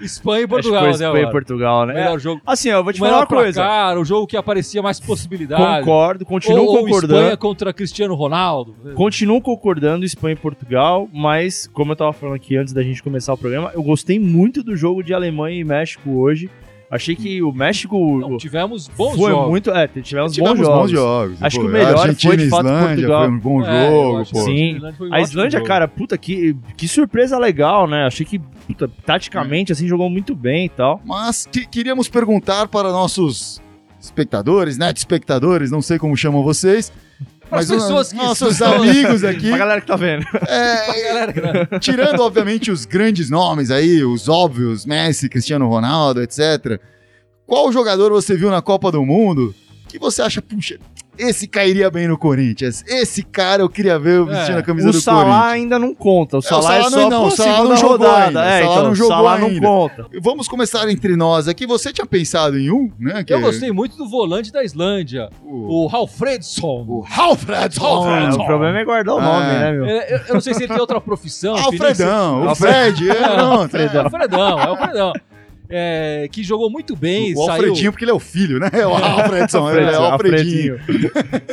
[0.04, 1.06] Espanha e Portugal, foi né?
[1.06, 1.30] Espanha e.
[1.30, 1.94] Portugal, né?
[1.94, 2.42] melhor jogo.
[2.46, 3.62] Assim, eu vou te o falar uma coisa.
[3.62, 5.84] placar, o jogo que aparecia mais possibilidades.
[5.84, 7.14] Concordo, continuo ou, ou concordando.
[7.14, 8.76] Espanha contra Cristiano Ronaldo.
[8.94, 13.32] Continuo concordando Espanha e Portugal, mas como eu tava falando aqui antes da gente começar
[13.32, 16.50] o programa, eu gostei muito do jogo de Alemanha e México hoje.
[16.90, 19.48] Achei que o México Não, tivemos bons foi jogos.
[19.50, 19.70] muito.
[19.70, 20.80] É, tivemos, Tivemos bons jogos.
[20.80, 21.42] bons jogos.
[21.42, 23.20] Acho Pô, que o melhor Argentina foi, de fato, Islândia Portugal.
[23.24, 24.40] foi um bom É, jogo, pô.
[24.40, 24.50] Sim.
[24.50, 25.68] a Islândia foi um A ótimo Islândia, jogo.
[25.68, 28.06] cara, puta, que, que surpresa legal, né?
[28.06, 31.00] Achei que, puta, taticamente, assim, jogou muito bem e tal.
[31.04, 33.60] Mas que- queríamos perguntar para nossos
[34.00, 34.90] espectadores, né?
[34.96, 36.90] Espectadores, não sei como chamam vocês.
[37.48, 40.24] Para as mas pessoas que nossos amigos aqui, Pra galera que tá vendo.
[40.46, 41.32] é,
[41.70, 46.80] que- tirando obviamente os grandes nomes aí, os óbvios, Messi, Cristiano Ronaldo, etc.
[47.46, 49.54] Qual jogador você viu na Copa do Mundo
[49.88, 50.78] que você acha, puxa,
[51.18, 52.84] esse cairia bem no Corinthians?
[52.86, 55.52] Esse cara eu queria ver vestindo É, a camisa O do Salah Corinthians.
[55.52, 56.36] ainda não conta.
[56.36, 58.26] O o Salah é, Salah só não- não, o Salah não jogou rodada.
[58.26, 59.66] ainda, É, o Salah então, não o jogou Salah não ainda.
[59.66, 60.06] conta.
[60.22, 61.66] Vamos começar entre nós aqui.
[61.66, 63.24] Você tinha pensado em um, né?
[63.24, 66.84] que Eu é gostei muito do volante da Islândia, O, o Alfredson.
[66.86, 67.84] o Alfredson.
[67.84, 68.40] Alfredson.
[68.40, 69.22] É, o problema é guardar o É.
[69.22, 69.84] nome, né, meu?
[69.86, 71.56] É, Eu, eu não sei se ele tem outra profissão.
[71.56, 73.10] Alfredão, o Fred.
[73.10, 74.00] é, pronto, Alfredão.
[74.00, 75.12] É, Alfredão, é o Alfredão.
[75.70, 78.70] É, que jogou muito bem, O saiu, Alfredinho, porque ele é o filho, né?
[78.72, 80.78] É o Alfredson, ele é o Alfredinho.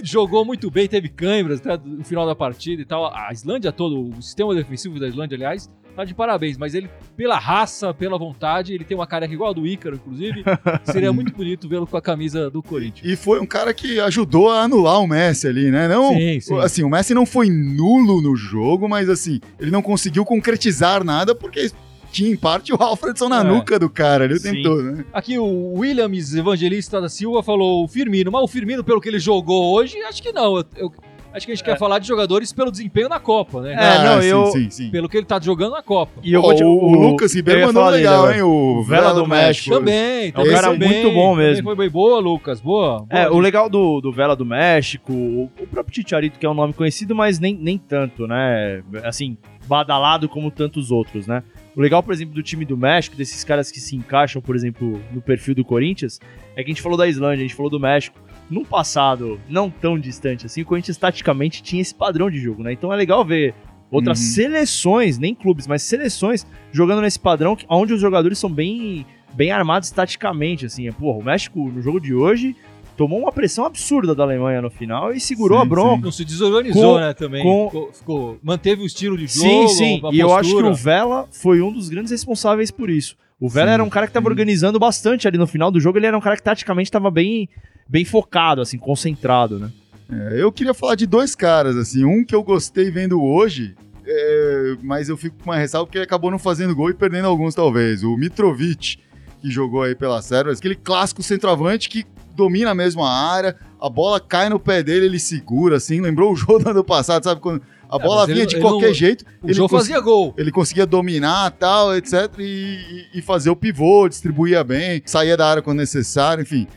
[0.03, 3.13] jogou muito bem, teve câimbras até no final da partida e tal.
[3.13, 6.57] A Islândia todo, o sistema defensivo da Islândia, aliás, tá de parabéns.
[6.57, 10.43] Mas ele, pela raça, pela vontade, ele tem uma careca igual a do Ícaro, inclusive.
[10.83, 13.11] Seria muito bonito vê-lo com a camisa do Corinthians.
[13.11, 15.87] E foi um cara que ajudou a anular o Messi ali, né?
[15.87, 16.59] Não, Sim, sim.
[16.59, 21.33] assim, o Messi não foi nulo no jogo, mas assim, ele não conseguiu concretizar nada
[21.33, 21.71] porque
[22.15, 23.43] tinha em parte o Alfredson na É.
[23.43, 24.51] nuca do cara ali o Sim.
[24.53, 25.05] tempo todo, né?
[25.11, 29.19] Aqui o Williams Evangelista da Silva falou o Firmino, mas o Firmino, pelo que ele
[29.19, 30.57] jogou hoje, acho que não.
[30.57, 30.93] Eu, eu-
[31.35, 33.73] acho que a gente quer falar de jogadores pelo desempenho na Copa, né?
[33.73, 34.89] É, não, sim, eu- sim, sim.
[34.91, 36.19] Pelo que ele tá jogando na Copa.
[36.23, 38.41] E eu vou te- o, o Lucas Ribeiro mandou legal, hein?
[38.41, 39.75] O Vela do México.
[39.75, 41.63] Também, É um cara também, muito bom mesmo.
[41.63, 42.59] Foi bem boa, Lucas.
[42.61, 42.99] Boa.
[42.99, 46.49] boa É, o legal do, do Vela do México, o, o próprio Ticharito, que é
[46.49, 48.81] um nome conhecido, mas nem, nem tanto, né?
[49.03, 51.43] Assim, badalado como tantos outros, né?
[51.75, 55.01] O legal, por exemplo, do time do México, desses caras que se encaixam, por exemplo,
[55.11, 56.21] no perfil do Corinthians,
[56.55, 58.17] é que a gente falou da Islândia, a gente falou do México.
[58.49, 62.73] Num passado não tão distante assim, o Corinthians taticamente tinha esse padrão de jogo, né?
[62.73, 63.53] Então é legal ver
[63.91, 64.25] outras Uhum.
[64.25, 69.89] seleções, nem clubes, mas seleções jogando nesse padrão, onde os jogadores são bem, bem armados
[69.91, 70.91] taticamente, assim.
[70.91, 72.55] Porra, o México, no jogo de hoje,
[72.95, 76.05] tomou uma pressão absurda da Alemanha no final e segurou Sim, a bronca.
[76.05, 77.43] Não se desorganizou, Com- né, também.
[77.43, 80.01] com- Ficou, ficou- manteve o estilo de Sim, jogo, sim.
[80.03, 83.17] a E eu acho que o Vela foi um dos grandes responsáveis por isso.
[83.39, 84.29] O Vela Sim, era um cara que estava sim.
[84.29, 85.97] organizando bastante ali no final do jogo.
[85.97, 87.49] Ele era um cara que taticamente estava bem,
[87.87, 89.71] bem focado, assim, concentrado, né?
[90.11, 94.75] É, eu queria falar de dois caras, assim, um que eu gostei vendo hoje, é,
[94.83, 97.55] mas eu fico com uma ressalva porque ele acabou não fazendo gol e perdendo alguns,
[97.55, 98.03] talvez.
[98.03, 98.97] O Mitrovic,
[99.41, 104.19] que jogou aí pela Sérvia, aquele clássico centroavante que domina mesmo a área, a bola
[104.19, 107.41] cai no pé dele, ele segura, assim, lembrou o jogo do ano passado, sabe?
[107.41, 109.99] Quando a É, bola ele- vinha de ele qualquer não- jeito, O ele jogo fazia
[109.99, 110.33] gol.
[110.37, 112.13] ele conseguia dominar tal, etc.
[112.37, 116.67] E, e- e fazer o pivô, distribuía bem, saía da área quando necessário, enfim.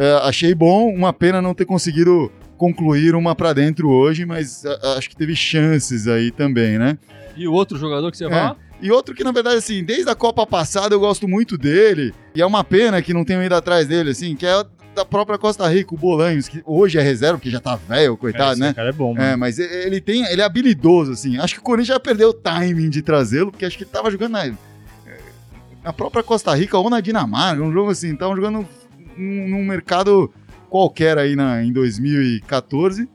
[0.00, 4.64] É, achei bom, uma pena não ter conseguido concluir uma pra dentro hoje, mas
[4.96, 6.96] acho que teve chances aí também, né?
[7.36, 8.30] E o outro jogador que você É.
[8.30, 8.56] fala?
[8.80, 12.40] E outro que, na verdade, assim, desde a Copa passada eu gosto muito dele, e
[12.40, 15.66] é uma pena que não tenham ido atrás dele, assim, que é da própria Costa
[15.68, 18.72] Rica, o Bolanhos, que hoje é reserva, porque já tá velho, coitado, Esse né?
[18.72, 19.24] cara é bom, mano.
[19.24, 21.38] É, mas ele tem, ele é habilidoso, assim.
[21.38, 24.10] Acho que o Corinthians já perdeu o timing de trazê-lo, porque acho que ele tava
[24.12, 24.52] jogando na,
[25.82, 28.66] na própria Costa Rica ou na Dinamarca, um jogo assim, tava jogando
[29.18, 30.30] num, num mercado
[30.70, 33.08] qualquer aí na, em 2014.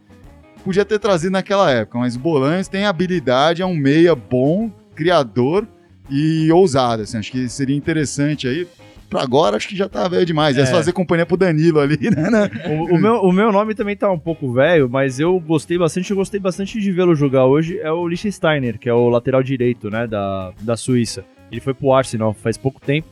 [0.64, 5.68] Podia ter trazido naquela época, mas o Bolanhos tem habilidade, é um meia bom, criador
[6.10, 7.18] e ousado, assim.
[7.18, 8.68] Acho que seria interessante aí.
[9.10, 10.56] Pra agora, acho que já tá velho demais.
[10.58, 10.66] Ia É.
[10.66, 12.30] fazer companhia pro Danilo ali, né?
[12.32, 12.50] né?
[12.68, 16.10] O, o meu, o meu nome também tá um pouco velho, mas eu gostei bastante,
[16.10, 19.90] eu gostei bastante de vê-lo jogar hoje, é o Liechtensteiner, que é o lateral direito,
[19.92, 21.24] né, da, da Suíça.
[21.52, 23.08] Ele foi pro Arsenal faz pouco tempo.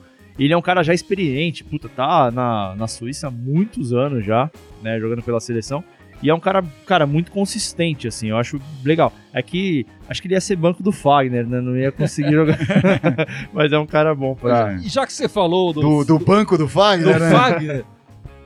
[0.45, 4.49] Ele é um cara já experiente, puta, tá na, na Suíça há muitos anos já,
[4.81, 5.83] né, jogando pela seleção.
[6.23, 9.13] E é um cara, cara, muito consistente, assim, eu acho legal.
[9.33, 12.57] É que acho que ele ia ser banco do Fagner, né, não ia conseguir jogar.
[13.53, 14.73] mas é um cara bom pra...
[14.75, 17.31] E já que você falou do, Do, do banco do do Fagner, né?
[17.31, 17.85] Fagner,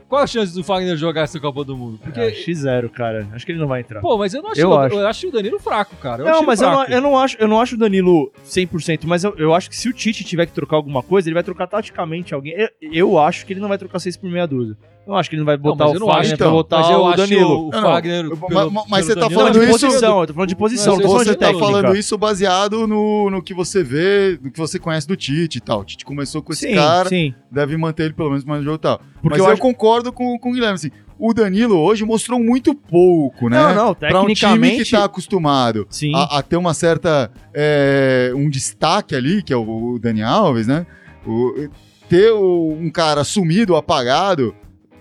[0.08, 1.98] qual a chance do Fagner jogar essa Copa do Mundo?
[2.02, 3.26] Porque, É, X0, cara.
[3.32, 4.00] Acho que ele não vai entrar.
[4.00, 4.98] pô, mas eu não acho, Eu eu, acho.
[5.06, 6.22] acho o Danilo fraco, cara.
[6.22, 9.24] Eu não, mas eu não, eu, não acho, eu não acho o Danilo 100%, mas
[9.24, 11.66] eu, eu acho que se o Tite tiver que trocar alguma coisa, ele vai trocar
[11.66, 12.54] taticamente alguém.
[12.56, 14.76] Eu, eu acho que ele não vai trocar 6 por meia dúzia.
[15.06, 16.50] Eu não acho que ele não vai botar mas o eu não Fagner então.
[16.52, 17.68] botar mas eu o acho Danilo.
[17.68, 18.24] o Não, não, Fagner.
[18.24, 20.48] eu- pelo- mas- mas pelo você tá Não, falando de isso- posição, eu tô falando
[20.48, 21.66] de posição, não falando Você de tá técnica.
[21.66, 25.60] falando isso baseado no, no que você vê, no que você conhece do Tite e
[25.60, 25.80] tal.
[25.80, 27.32] O Tite começou com esse Sim, cara, sim.
[27.50, 28.98] deve manter ele pelo menos mais no jogo e tal.
[29.22, 32.40] Porque Mas eu eu, acho- concordo com, com o Guilherme, assim, o Danilo hoje mostrou
[32.40, 33.58] muito pouco, né?
[33.58, 34.84] Não, não, Pra um time tecnicamente...
[34.86, 36.10] que tá acostumado Sim.
[36.16, 40.66] a, a ter uma certa, é, um destaque ali, que é o, o Dani Alves,
[40.66, 40.84] né?
[41.24, 41.68] O-
[42.08, 44.54] ter o- um cara sumido, apagado,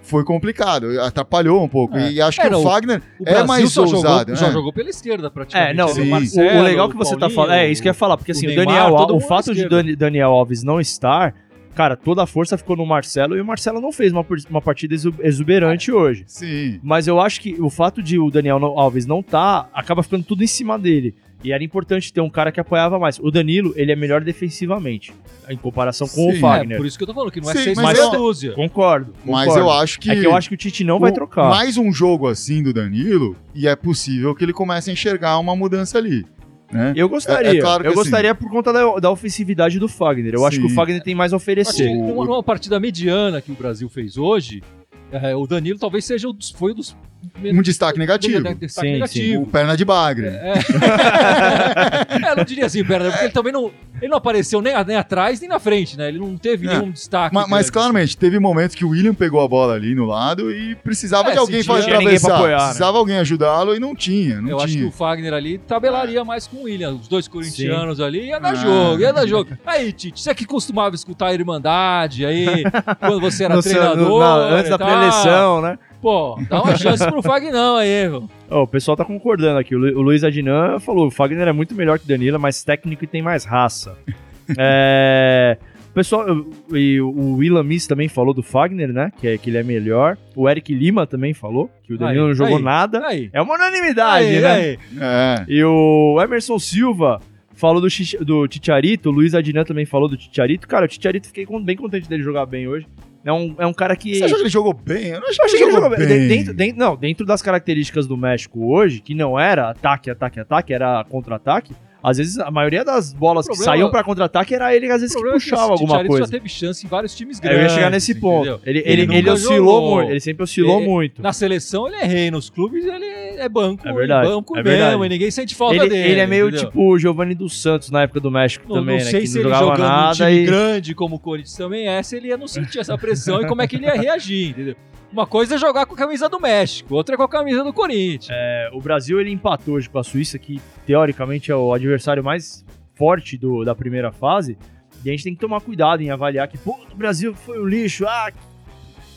[0.06, 1.98] foi complicado, atrapalhou um pouco.
[1.98, 2.12] É.
[2.12, 4.54] E acho É, que não, o Fagner O é mais só ousado, jogou, já né?
[4.54, 5.72] jogou pela esquerda praticamente.
[5.72, 7.52] É, não, o Marcelo, o legal que você tá Paulinho, falando.
[7.58, 9.54] É, isso que eu ia falar, porque assim, o o, Neymar, Daniel, o mundo fato
[9.54, 11.34] de Daniel Alves não estar,
[11.74, 14.94] cara, toda a força ficou no Marcelo e o Marcelo não fez uma, uma partida
[14.94, 16.24] exu- exuberante hoje.
[16.28, 16.80] Sim.
[16.84, 20.24] Mas eu acho que o fato de o Daniel não- Alves não tá, acaba ficando
[20.24, 21.16] tudo em cima dele.
[21.46, 23.20] E era importante ter um cara que apoiava mais.
[23.20, 25.14] O Danilo, ele é melhor defensivamente,
[25.48, 26.28] em comparação com Sim.
[26.28, 26.78] o É, Fagner.
[26.78, 28.52] por isso que eu tô falando, que não é Sim, seis mas mais eu- dúzia.
[28.54, 29.60] Concordo, Mas concordo.
[29.60, 30.10] eu acho que.
[30.10, 31.50] É que eu acho que o Tite não vai o- trocar.
[31.50, 35.56] Mais um jogo assim do Danilo, e é possível que ele comece a enxergar uma
[35.56, 36.26] mudança ali.
[36.72, 36.94] Né?
[36.96, 37.52] Eu gostaria.
[37.52, 40.34] É- é claro eu assim- gostaria por conta da, da ofensividade do Fagner.
[40.34, 40.76] Eu acho que o Sim.
[40.76, 41.94] Fagner tem mais a oferecer.
[41.94, 44.64] numa, numa partida mediana que o Brasil fez hoje,
[45.12, 46.98] é, o Danilo talvez seja um dos, foi um dos,
[47.44, 48.44] um destaque negativo.
[48.44, 48.92] Destaque Sim, sim.
[48.94, 49.44] negativo.
[49.44, 50.28] O perna de bagre.
[50.28, 50.54] É.
[52.26, 54.96] é, eu não diria assim, perna, porque ele também não, ele não apareceu nem, nem
[54.98, 56.08] atrás nem na frente, né?
[56.10, 56.72] Ele não teve É.
[56.78, 57.34] nenhum destaque.
[57.34, 57.72] Ma- Mas, grande.
[57.72, 61.34] claramente, teve momentos que o William pegou a bola ali no lado e precisava É,
[61.34, 62.36] de alguém tinha pra atravessar.
[62.36, 62.64] apoiar, né?
[62.66, 64.42] precisava alguém ajudá-lo e não tinha.
[64.42, 64.88] Não Eu acho que tinha.
[64.88, 66.94] o Fagner ali tabelaria mais com o William.
[66.96, 68.56] Os dois corintianos ali ia dar Ah.
[68.56, 69.50] jogo, ia dar jogo.
[69.66, 72.64] Aí, Tite, você que costumava escutar a Irmandade aí,
[73.00, 74.10] quando você era No seu- treinador.
[74.10, 75.78] no- na- antes da pré-eleição, né?
[76.06, 78.30] Pô, dá uma chance pro Fagnão aí, meu.
[78.48, 79.74] Ó, o pessoal tá concordando aqui.
[79.74, 82.64] O, Lu- o Luiz Adnan falou: o Fagner é muito melhor que o Danilo, mais
[82.64, 83.98] técnico e tem mais raça.
[84.56, 85.58] é.
[85.90, 86.28] O pessoal,
[86.74, 89.12] e o Willam Miss também falou do Fagner, né?
[89.20, 90.16] Que, é, que ele é melhor.
[90.36, 93.08] O Eric Lima também falou que o Danilo Aí, não jogou aí, nada.
[93.08, 93.30] Aí.
[93.34, 94.52] É uma unanimidade, Aí, né?
[94.52, 94.80] aí.
[95.02, 95.46] É.
[95.48, 97.20] E o Emerson Silva
[97.56, 97.88] falou do,
[98.24, 100.68] do Ticharito, o Luiz Adnan também falou do Ticharito.
[100.68, 102.86] Cara, o Ticharito fiquei bem contente dele jogar bem hoje.
[103.26, 104.16] É um, é um cara que.
[104.20, 105.08] Você achou que ele jogou bem?
[105.08, 106.08] Eu não achei Eu achei que ele jogou bem.
[106.08, 106.28] bem.
[106.28, 110.72] Dentro, dentro- não, dentro das características do México hoje, que não era ataque, ataque, ataque,
[110.74, 114.76] era contra-ataque, às vezes a maioria das bolas O que problema- saíam pra contra-ataque era
[114.76, 116.26] ele às vezes que problema é que puxava esse alguma coisa.
[116.26, 117.62] já teve chance em vários times É, grandes.
[117.62, 118.42] eu ia chegar nesse ponto.
[118.48, 118.62] entendeu?
[118.64, 119.96] Ele, Ele ele, ele oscilou jogou.
[119.96, 121.20] muito, ele sempre oscilou É, muito.
[121.24, 123.05] Na seleção ele é rei, nos clubes ele
[123.46, 125.06] é banco, É verdade, banco é mesmo, verdade.
[125.06, 126.12] e ninguém sente falta Ele, dele.
[126.12, 126.68] ele é meio entendeu?
[126.70, 129.12] tipo o Giovanni dos Santos na época do México Não, também, não né?
[129.12, 130.46] sei que se não ele jogando nada time e.
[130.46, 133.62] grande como o Corinthians também é, se ele ia não sentir essa pressão e como
[133.62, 134.76] é que ele ia reagir, entendeu?
[135.12, 137.72] Uma coisa é jogar com a camisa do México, outra é com a camisa do
[137.72, 138.28] Corinthians.
[138.30, 142.66] É, o Brasil ele empatou hoje com a Suíça, que teoricamente é o adversário mais
[142.96, 144.58] forte do- da primeira fase.
[145.06, 147.66] E a gente tem que tomar cuidado em avaliar que, pô, o Brasil foi um
[147.66, 148.06] lixo.
[148.08, 148.30] Ah,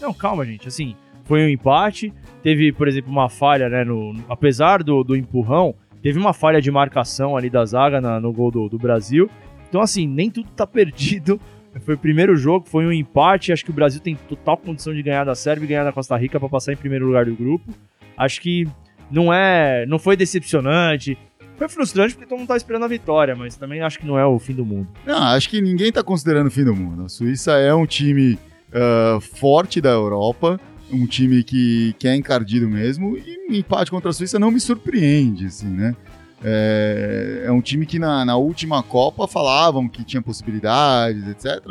[0.01, 0.69] não, calma, gente.
[0.69, 0.95] Assim,
[1.29, 2.13] foi um empate.
[2.43, 3.85] Teve, por exemplo, uma falha, né?
[3.85, 8.19] No, no- apesar do, do empurrão, teve uma falha de marcação ali da zaga na-
[8.19, 9.31] no gol do, do Brasil.
[9.69, 11.39] Então, assim, nem tudo tá perdido.
[11.85, 13.53] Foi o primeiro jogo, foi um empate.
[13.53, 16.17] Acho que o Brasil tem total condição de ganhar da Sérvia e ganhar da Costa
[16.17, 17.71] Rica para passar em primeiro lugar do grupo.
[18.17, 18.67] Acho que
[19.11, 21.17] não é, não foi decepcionante.
[21.57, 24.25] Foi frustrante porque todo mundo tava esperando a vitória, mas também acho que não é
[24.25, 24.89] o fim do mundo.
[25.05, 27.05] Não, acho que ninguém tá considerando o fim do mundo.
[27.05, 28.39] A Suíça é um time
[28.73, 30.59] ah, forte da Europa,
[30.91, 34.61] um time que, que é encardido mesmo, e um empate contra a Suíça não me
[34.61, 35.95] surpreende, assim, né?
[36.43, 41.65] É, é um time que na, na última Copa falavam que tinha possibilidades, etc.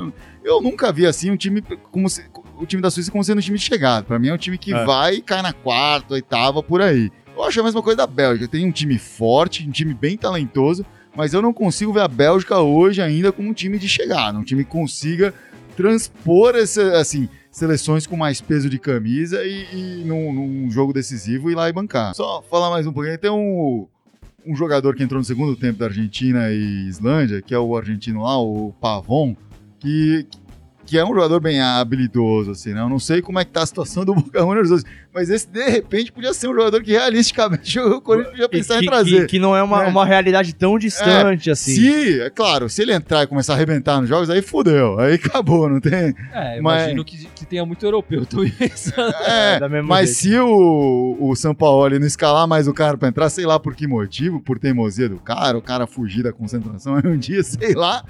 [0.44, 2.26] Eu nunca vi assim um time como se-
[2.60, 4.06] o time da Suíça como sendo um time de chegada.
[4.06, 4.86] Pra mim é um time que É.
[4.86, 7.10] vai e cai na quarta, oitava, por aí.
[7.36, 8.48] Eu acho a mesma coisa da Bélgica.
[8.48, 12.60] Tem um time forte, um time bem talentoso, mas eu não consigo ver a Bélgica
[12.60, 15.34] hoje ainda como um time de chegada, um time que consiga
[15.78, 21.50] transpor essa, assim, seleções com mais peso de camisa e, e num, num jogo decisivo
[21.50, 22.14] ir lá e bancar.
[22.16, 23.88] Só falar mais um pouquinho, tem um,
[24.46, 28.24] um jogador que entrou no segundo tempo da Argentina e Islândia, que é o argentino
[28.24, 29.36] lá, o Pavon,
[29.80, 30.28] que,
[30.88, 32.80] que é um jogador bem habilidoso, assim, né?
[32.82, 35.46] Eu não sei como é que tá a situação do Boca Juniors hoje, mas esse,
[35.48, 39.20] de repente, podia ser um jogador que realisticamente o Corinthians podia pensar que, em trazer.
[39.22, 39.88] que- que não é uma, É.
[39.88, 41.76] uma realidade tão distante assim.
[41.76, 45.16] Se, é claro, se ele entrar e começar a arrebentar nos jogos, aí fudeu, aí
[45.16, 46.16] acabou, não tem...
[46.34, 49.14] É, eu Mas- imagino que, que tenha muito europeu também pensando.
[49.28, 50.36] É, da mesma mas jeito.
[50.36, 53.76] se o, o São Paulo não escalar mais o cara pra entrar, sei lá por
[53.76, 57.74] que motivo, por teimosia do cara, o cara fugir da concentração aí um dia, sei
[57.74, 58.04] lá,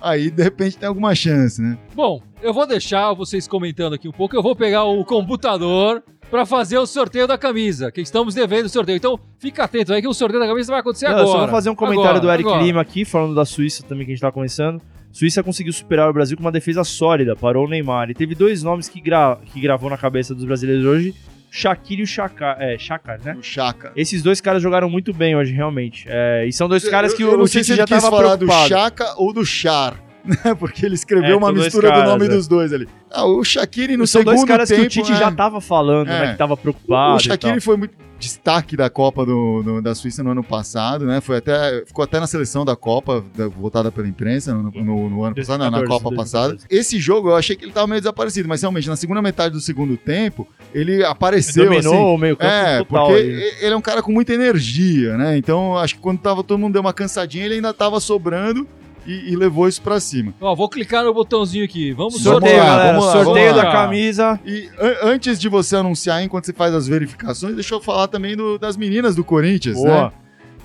[0.00, 1.76] aí de repente tem alguma chance, né?
[1.94, 4.34] Bom, eu vou deixar vocês comentando aqui um pouco.
[4.36, 8.68] Eu vou pegar o computador para fazer o sorteio da camisa, que estamos devendo o
[8.68, 8.96] sorteio.
[8.96, 11.26] Então, fica atento aí que o sorteio da camisa vai acontecer Não, agora.
[11.28, 12.64] eu só vou fazer um comentário Agora, do Eric agora.
[12.64, 14.80] Lima aqui, falando da Suíça também, que a gente tá começando.
[15.12, 18.10] Suíça conseguiu superar o Brasil com uma defesa sólida, parou o Neymar.
[18.10, 21.14] E teve dois nomes que, gra- que gravou na cabeça dos brasileiros hoje:
[21.56, 23.34] Shaqiri e o Chaka, é, Chakar, né?
[23.38, 23.90] O Chaka.
[23.96, 26.04] Esses dois caras jogaram muito bem hoje, realmente.
[26.06, 28.36] É, e são dois caras que eu, o, eu o Tite já quis tava falar
[28.36, 28.62] preocupado.
[28.64, 29.94] do Chaka ou do Char?
[30.58, 32.28] Porque ele escreveu É, uma são mistura caras, do nome é.
[32.28, 32.86] dos dois ali.
[33.10, 36.08] Ah, o Shaqiri no são segundo dois caras tempo, que o Tite já tava falando,
[36.10, 36.20] É.
[36.26, 36.32] né?
[36.32, 37.10] Que tava preocupado.
[37.14, 37.20] O tal.
[37.20, 41.20] Shaqiri foi muito destaque da Copa do, do- da Suíça no ano passado, né?
[41.20, 45.24] Foi até, ficou até na seleção da Copa, da- votada pela imprensa no, no- no
[45.24, 46.56] ano passado, na- na 2014, Copa 2014.
[46.56, 46.66] passada.
[46.70, 49.60] Esse jogo eu achei que ele tava meio desaparecido, mas realmente na segunda metade do
[49.60, 52.02] segundo tempo ele apareceu Dominou assim.
[52.02, 53.06] o meio campo É, total.
[53.08, 53.42] porque ali.
[53.60, 55.36] ele é um cara com muita energia, né?
[55.36, 58.66] Então acho que quando tava todo mundo deu uma cansadinha, ele ainda tava sobrando
[59.06, 60.34] e, e levou isso pra cima.
[60.40, 61.92] Ó, vou clicar no botãozinho aqui.
[61.92, 62.92] Vamos Sorteio, Vamos lá, galera.
[62.98, 64.40] vamos lá, Sorteio vamos da camisa.
[64.44, 68.36] E an- antes de você anunciar, enquanto você faz as verificações, deixa eu falar também
[68.36, 69.88] do- das meninas do Corinthians, né?
[69.90, 70.12] Boa.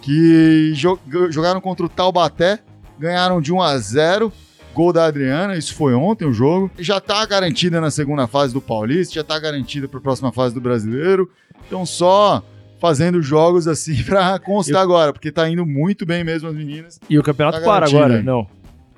[0.02, 1.00] Que jo-
[1.30, 2.60] jogaram contra o Taubaté,
[2.98, 4.32] ganharam de 1 a 0
[4.74, 6.72] gol da Adriana, isso foi ontem o jogo.
[6.80, 10.56] Já tá garantida na segunda fase do Paulista, já tá garantida para a próxima fase
[10.56, 11.30] do Brasileiro.
[11.68, 12.42] Então só
[12.82, 17.00] fazendo jogos assim pra constar agora, porque tá indo muito bem mesmo as meninas.
[17.08, 18.24] E o campeonato Tá para agora?
[18.24, 18.48] Não.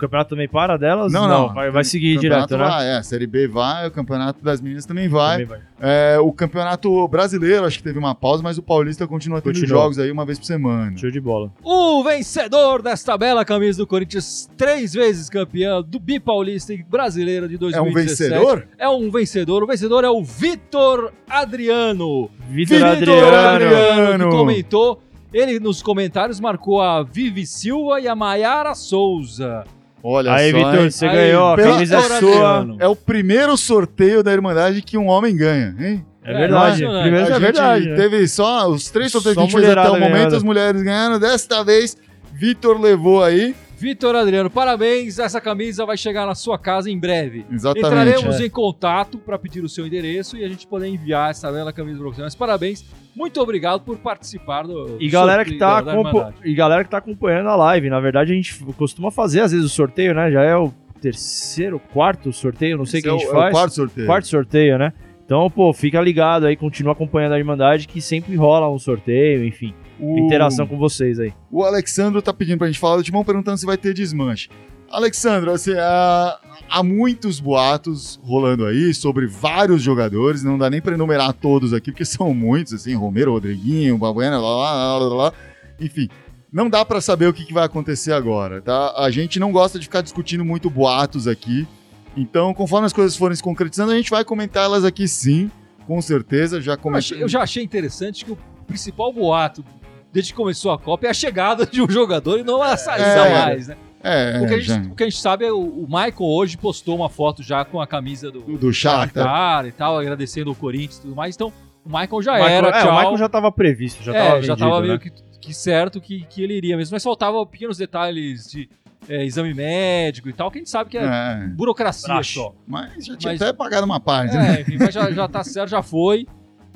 [0.04, 1.12] O campeonato também para delas?
[1.14, 1.54] Não, não.
[1.54, 2.64] vai, vai seguir direto, né?
[2.66, 5.46] vai, é, a Série B vai, o campeonato das meninas também vai.
[5.46, 5.62] Também vai.
[5.80, 9.68] É, o campeonato brasileiro, acho que teve uma pausa, mas o Paulista continua tendo Continua.
[9.82, 10.96] jogos aí uma vez por semana.
[10.98, 11.52] Show de bola.
[11.64, 17.56] O vencedor desta bela camisa do Corinthians, três vezes campeão do Bipaulista e brasileiro de
[17.56, 17.90] É 2017.
[17.90, 17.94] um
[18.40, 18.68] vencedor?
[18.78, 19.64] É um vencedor.
[19.64, 22.30] O vencedor é o Vitor Adriano.
[22.50, 23.36] Vitor Vitor Adriano.
[23.36, 24.30] Adriano.
[24.30, 25.02] que comentou.
[25.34, 29.64] Ele nos comentários marcou a Vivi Silva e a Maiara Souza.
[30.06, 30.92] Olha Aí, só, Vitor, hein?
[30.92, 32.58] você Aí, ganhou, a camisa é Vitor sua.
[32.58, 32.78] Adriano.
[32.78, 36.06] É o primeiro sorteio da Irmandade que um homem ganha, hein?
[36.22, 36.84] É verdade.
[36.84, 37.02] impressionante.
[37.04, 37.90] Primeiro a é gente verdade.
[37.90, 37.96] né?
[37.96, 40.36] teve só os três sorteios Só que a gente fez até o momento, ganhando.
[40.36, 41.20] as mulheres ganhando.
[41.20, 41.98] Desta vez,
[42.34, 43.56] Vitor levou aí.
[43.78, 45.20] Vitor Adriano, parabéns.
[45.20, 47.46] Essa camisa vai chegar na sua casa em breve.
[47.52, 47.86] Exatamente.
[47.86, 48.46] Entraremos é.
[48.46, 52.00] em contato para pedir o seu endereço e a gente poder enviar essa bela camisa
[52.00, 52.22] para você.
[52.22, 56.54] Mas parabéns, muito obrigado por participar do E galera, que sorteio tá da- da e
[56.54, 59.70] galera que tá acompanhando a live, na verdade a gente costuma fazer às vezes o
[59.70, 60.32] sorteio, né?
[60.32, 60.72] Já é o
[61.02, 63.54] terceiro, quarto sorteio, não sei o que a gente Esse é o- é faz.
[63.54, 64.08] o quarto sorteio.
[64.08, 64.94] Quarto sorteio, né?
[65.26, 69.74] Então, pô, fica ligado aí, continua acompanhando a Irmandade que sempre rola um sorteio, enfim,
[70.00, 71.34] O- interação com vocês aí.
[71.52, 74.50] O Alexandro tá pedindo pra gente falar do Timão, perguntando se vai ter desmanche.
[74.98, 80.94] Alexandro, assim, há, há muitos boatos rolando aí sobre vários jogadores, não dá nem pra
[80.94, 85.34] enumerar todos aqui, porque são muitos, assim, Romero, Rodriguinho, Babuena, lá, lá, lá, lá, lá.
[85.80, 86.08] enfim.
[86.52, 88.94] Não dá pra saber o que, que vai acontecer agora, tá?
[88.98, 91.68] A gente não gosta de ficar discutindo muito boatos aqui,
[92.16, 95.50] então, conforme as coisas forem se concretizando, a gente vai comentar elas aqui sim,
[95.88, 97.24] com certeza, já Eu, comentei.
[97.24, 99.66] eu já achei interessante que o principal boato
[100.14, 103.08] desde que começou a Copa é a chegada de um jogador e não a saída
[103.08, 103.46] É.
[103.46, 103.78] mais, né?
[104.04, 106.14] É, o, que a já- gente, o que a gente sabe é o, o Michael
[106.20, 109.66] hoje postou uma foto já com a camisa do, do, do Shakhtar.
[109.66, 111.36] E tal, agradecendo o Corinthians e tudo mais.
[111.36, 111.54] Então,
[111.86, 112.92] o Michael já Michael- era, é, tchau.
[112.92, 114.88] o Michael já tava previsto, já é, tava já vendido, tava né?
[114.88, 115.12] meio que,
[115.42, 116.94] que certo que, que ele iria mesmo.
[116.96, 118.70] Mas faltava pequenos detalhes de
[119.08, 122.34] é, exame médico e tal, que a gente sabe que é, É, burocracia Praxe.
[122.36, 122.54] só.
[122.68, 124.58] mas já tinha Mas- até pagado uma parte, né?
[124.58, 126.26] É, enfim, mas já, já tá certo, já foi.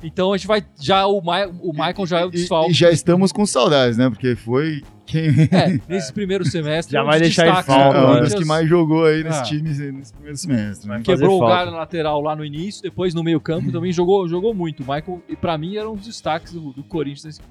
[0.04, 0.64] Então a gente vai.
[0.80, 2.72] Já o, Ma o Michael já é o E- desfalque.
[2.72, 4.10] E, já estamos com saudades, né?
[4.10, 6.94] Porque foi quem É, nesse primeiro semestre.
[6.94, 8.08] Já um vai dos deixar em destaques falta, do é um né?
[8.08, 8.42] dos Corinthians.
[8.42, 9.44] que mais jogou aí nesse Ah.
[9.44, 10.90] time nesse primeiro semestre.
[10.90, 11.02] Né?
[11.04, 14.54] Quebrou o galho na lateral lá no início, depois no meio campo também jogou, jogou
[14.54, 14.82] muito.
[14.84, 17.42] O Michael, e pra mim, era um dos destaques do, do Corinthians nesse,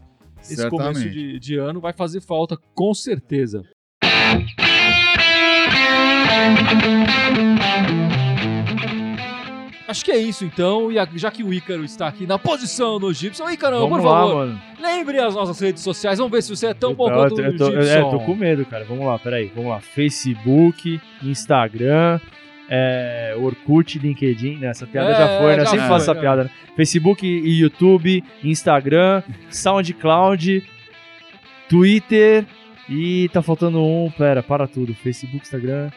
[0.50, 1.80] nesse começo de, de ano.
[1.80, 3.62] Vai fazer falta, com certeza.
[9.88, 12.98] Acho que é isso então, e a- já que o Ícaro está aqui na posição
[12.98, 14.60] do Gibson, Ícaro, Vamos por lá, favor, mano.
[14.80, 17.50] lembre as nossas redes sociais, vamos ver se você é tão bom Eu- quanto eu,
[17.52, 17.80] o tô, Gibson.
[17.92, 18.84] é, tô com medo, cara.
[18.84, 19.50] Vamos lá, peraí.
[19.54, 19.80] Vamos lá.
[19.80, 22.18] Facebook, Instagram,
[22.68, 24.56] é, Orkut, LinkedIn.
[24.58, 24.66] Né?
[24.68, 25.52] Essa piada É, já foi, né?
[25.54, 26.50] Eu já sempre foi, faço essa piada, né?
[26.74, 30.64] Facebook e YouTube, Instagram, SoundCloud,
[31.68, 32.44] Twitter
[32.88, 34.10] e tá faltando um.
[34.10, 34.94] Pera, para tudo.
[34.94, 35.90] Facebook, Instagram.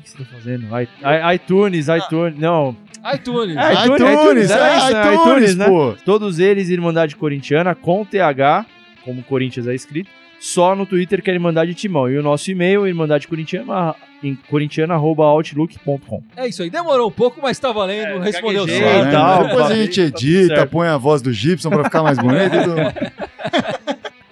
[0.00, 0.64] O que, você tá fazendo?
[0.80, 2.38] I- I- iTunes, iTunes.
[2.38, 2.74] Não,
[3.14, 3.56] iTunes.
[3.56, 5.14] É, iTunes, iTunes, é é, isso, né?
[5.14, 5.66] iTunes, iTunes, né?
[5.66, 5.94] pô.
[6.04, 8.64] Todos eles Irmandade Corintiana com TH,
[9.04, 12.08] como Corinthians é escrito, só no Twitter que é Irmandade Timão.
[12.10, 16.22] E o nosso e-mail, irmandadecorintiana, em corintiana.outlook.com.
[16.36, 19.04] É isso aí, demorou um pouco, mas tá valendo, É, respondeu certo.
[19.12, 19.42] né?
[19.44, 22.40] Depois a falei, gente tá edita, põe a voz do Gibson pra ficar mais bonito.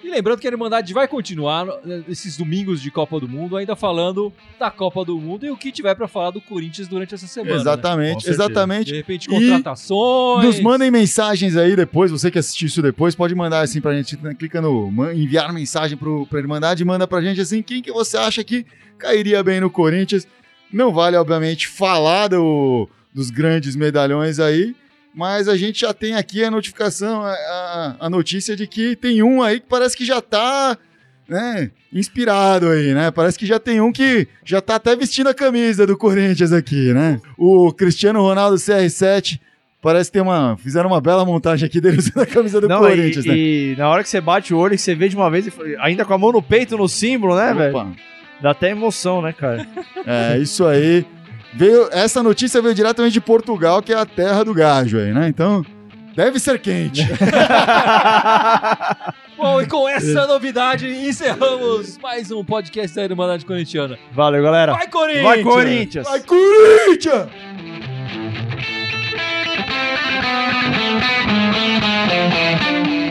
[0.08, 0.10] e.
[0.10, 3.76] E lembrando que a Irmandade vai continuar né, esses domingos de Copa do Mundo, ainda
[3.76, 7.26] falando da Copa do Mundo e o que tiver pra falar do Corinthians durante essa
[7.26, 7.54] semana.
[7.54, 7.60] né?
[7.60, 8.44] Exatamente, certeza.
[8.44, 8.86] exatamente.
[8.86, 10.44] De repente, E contratações.
[10.46, 14.16] Nos mandem mensagens aí depois, você que assistiu isso depois, pode mandar assim pra gente,
[14.22, 17.92] né, clica no enviar mensagem pro, pra Irmandade e manda pra gente assim, quem que
[17.92, 18.64] você acha que
[18.96, 20.26] cairia bem no Corinthians.
[20.72, 24.74] Não vale, obviamente, falar do, dos grandes medalhões aí,
[25.18, 29.20] mas a gente já tem aqui a notificação, a, a- a notícia de que tem
[29.20, 30.78] um aí que parece que já tá,
[31.28, 33.10] né, inspirado aí, né?
[33.10, 36.94] Parece que já tem um que já tá até vestindo a camisa do Corinthians aqui,
[36.94, 37.20] né?
[37.36, 39.40] O Cristiano Ronaldo CR7
[39.80, 40.56] Parece tem uma.
[40.56, 43.36] Fizeram uma bela montagem aqui dele usando a camisa do Não, Corinthians, e, né?
[43.36, 46.04] e na hora que você bate o olho, que você vê de uma vez, ainda
[46.04, 47.94] com a mão no peito, no símbolo, né, velho?
[48.42, 49.64] Dá até emoção, né, cara?
[50.04, 51.04] É, isso aí.
[51.54, 55.28] Veio, essa notícia veio diretamente de Portugal, que é a terra do gajo aí, né?
[55.28, 55.64] Então,
[56.14, 57.02] deve ser quente.
[59.36, 63.98] Bom, e com essa novidade encerramos mais um podcast da Irmandade Corintiana.
[64.12, 64.72] Valeu, galera.
[64.72, 65.24] Vai, Corinthians!
[65.24, 66.06] Vai, Corinthians!
[66.06, 67.28] Vai, Corinthians!
[67.28, 67.30] Vai,
[72.48, 73.07] Corinthians!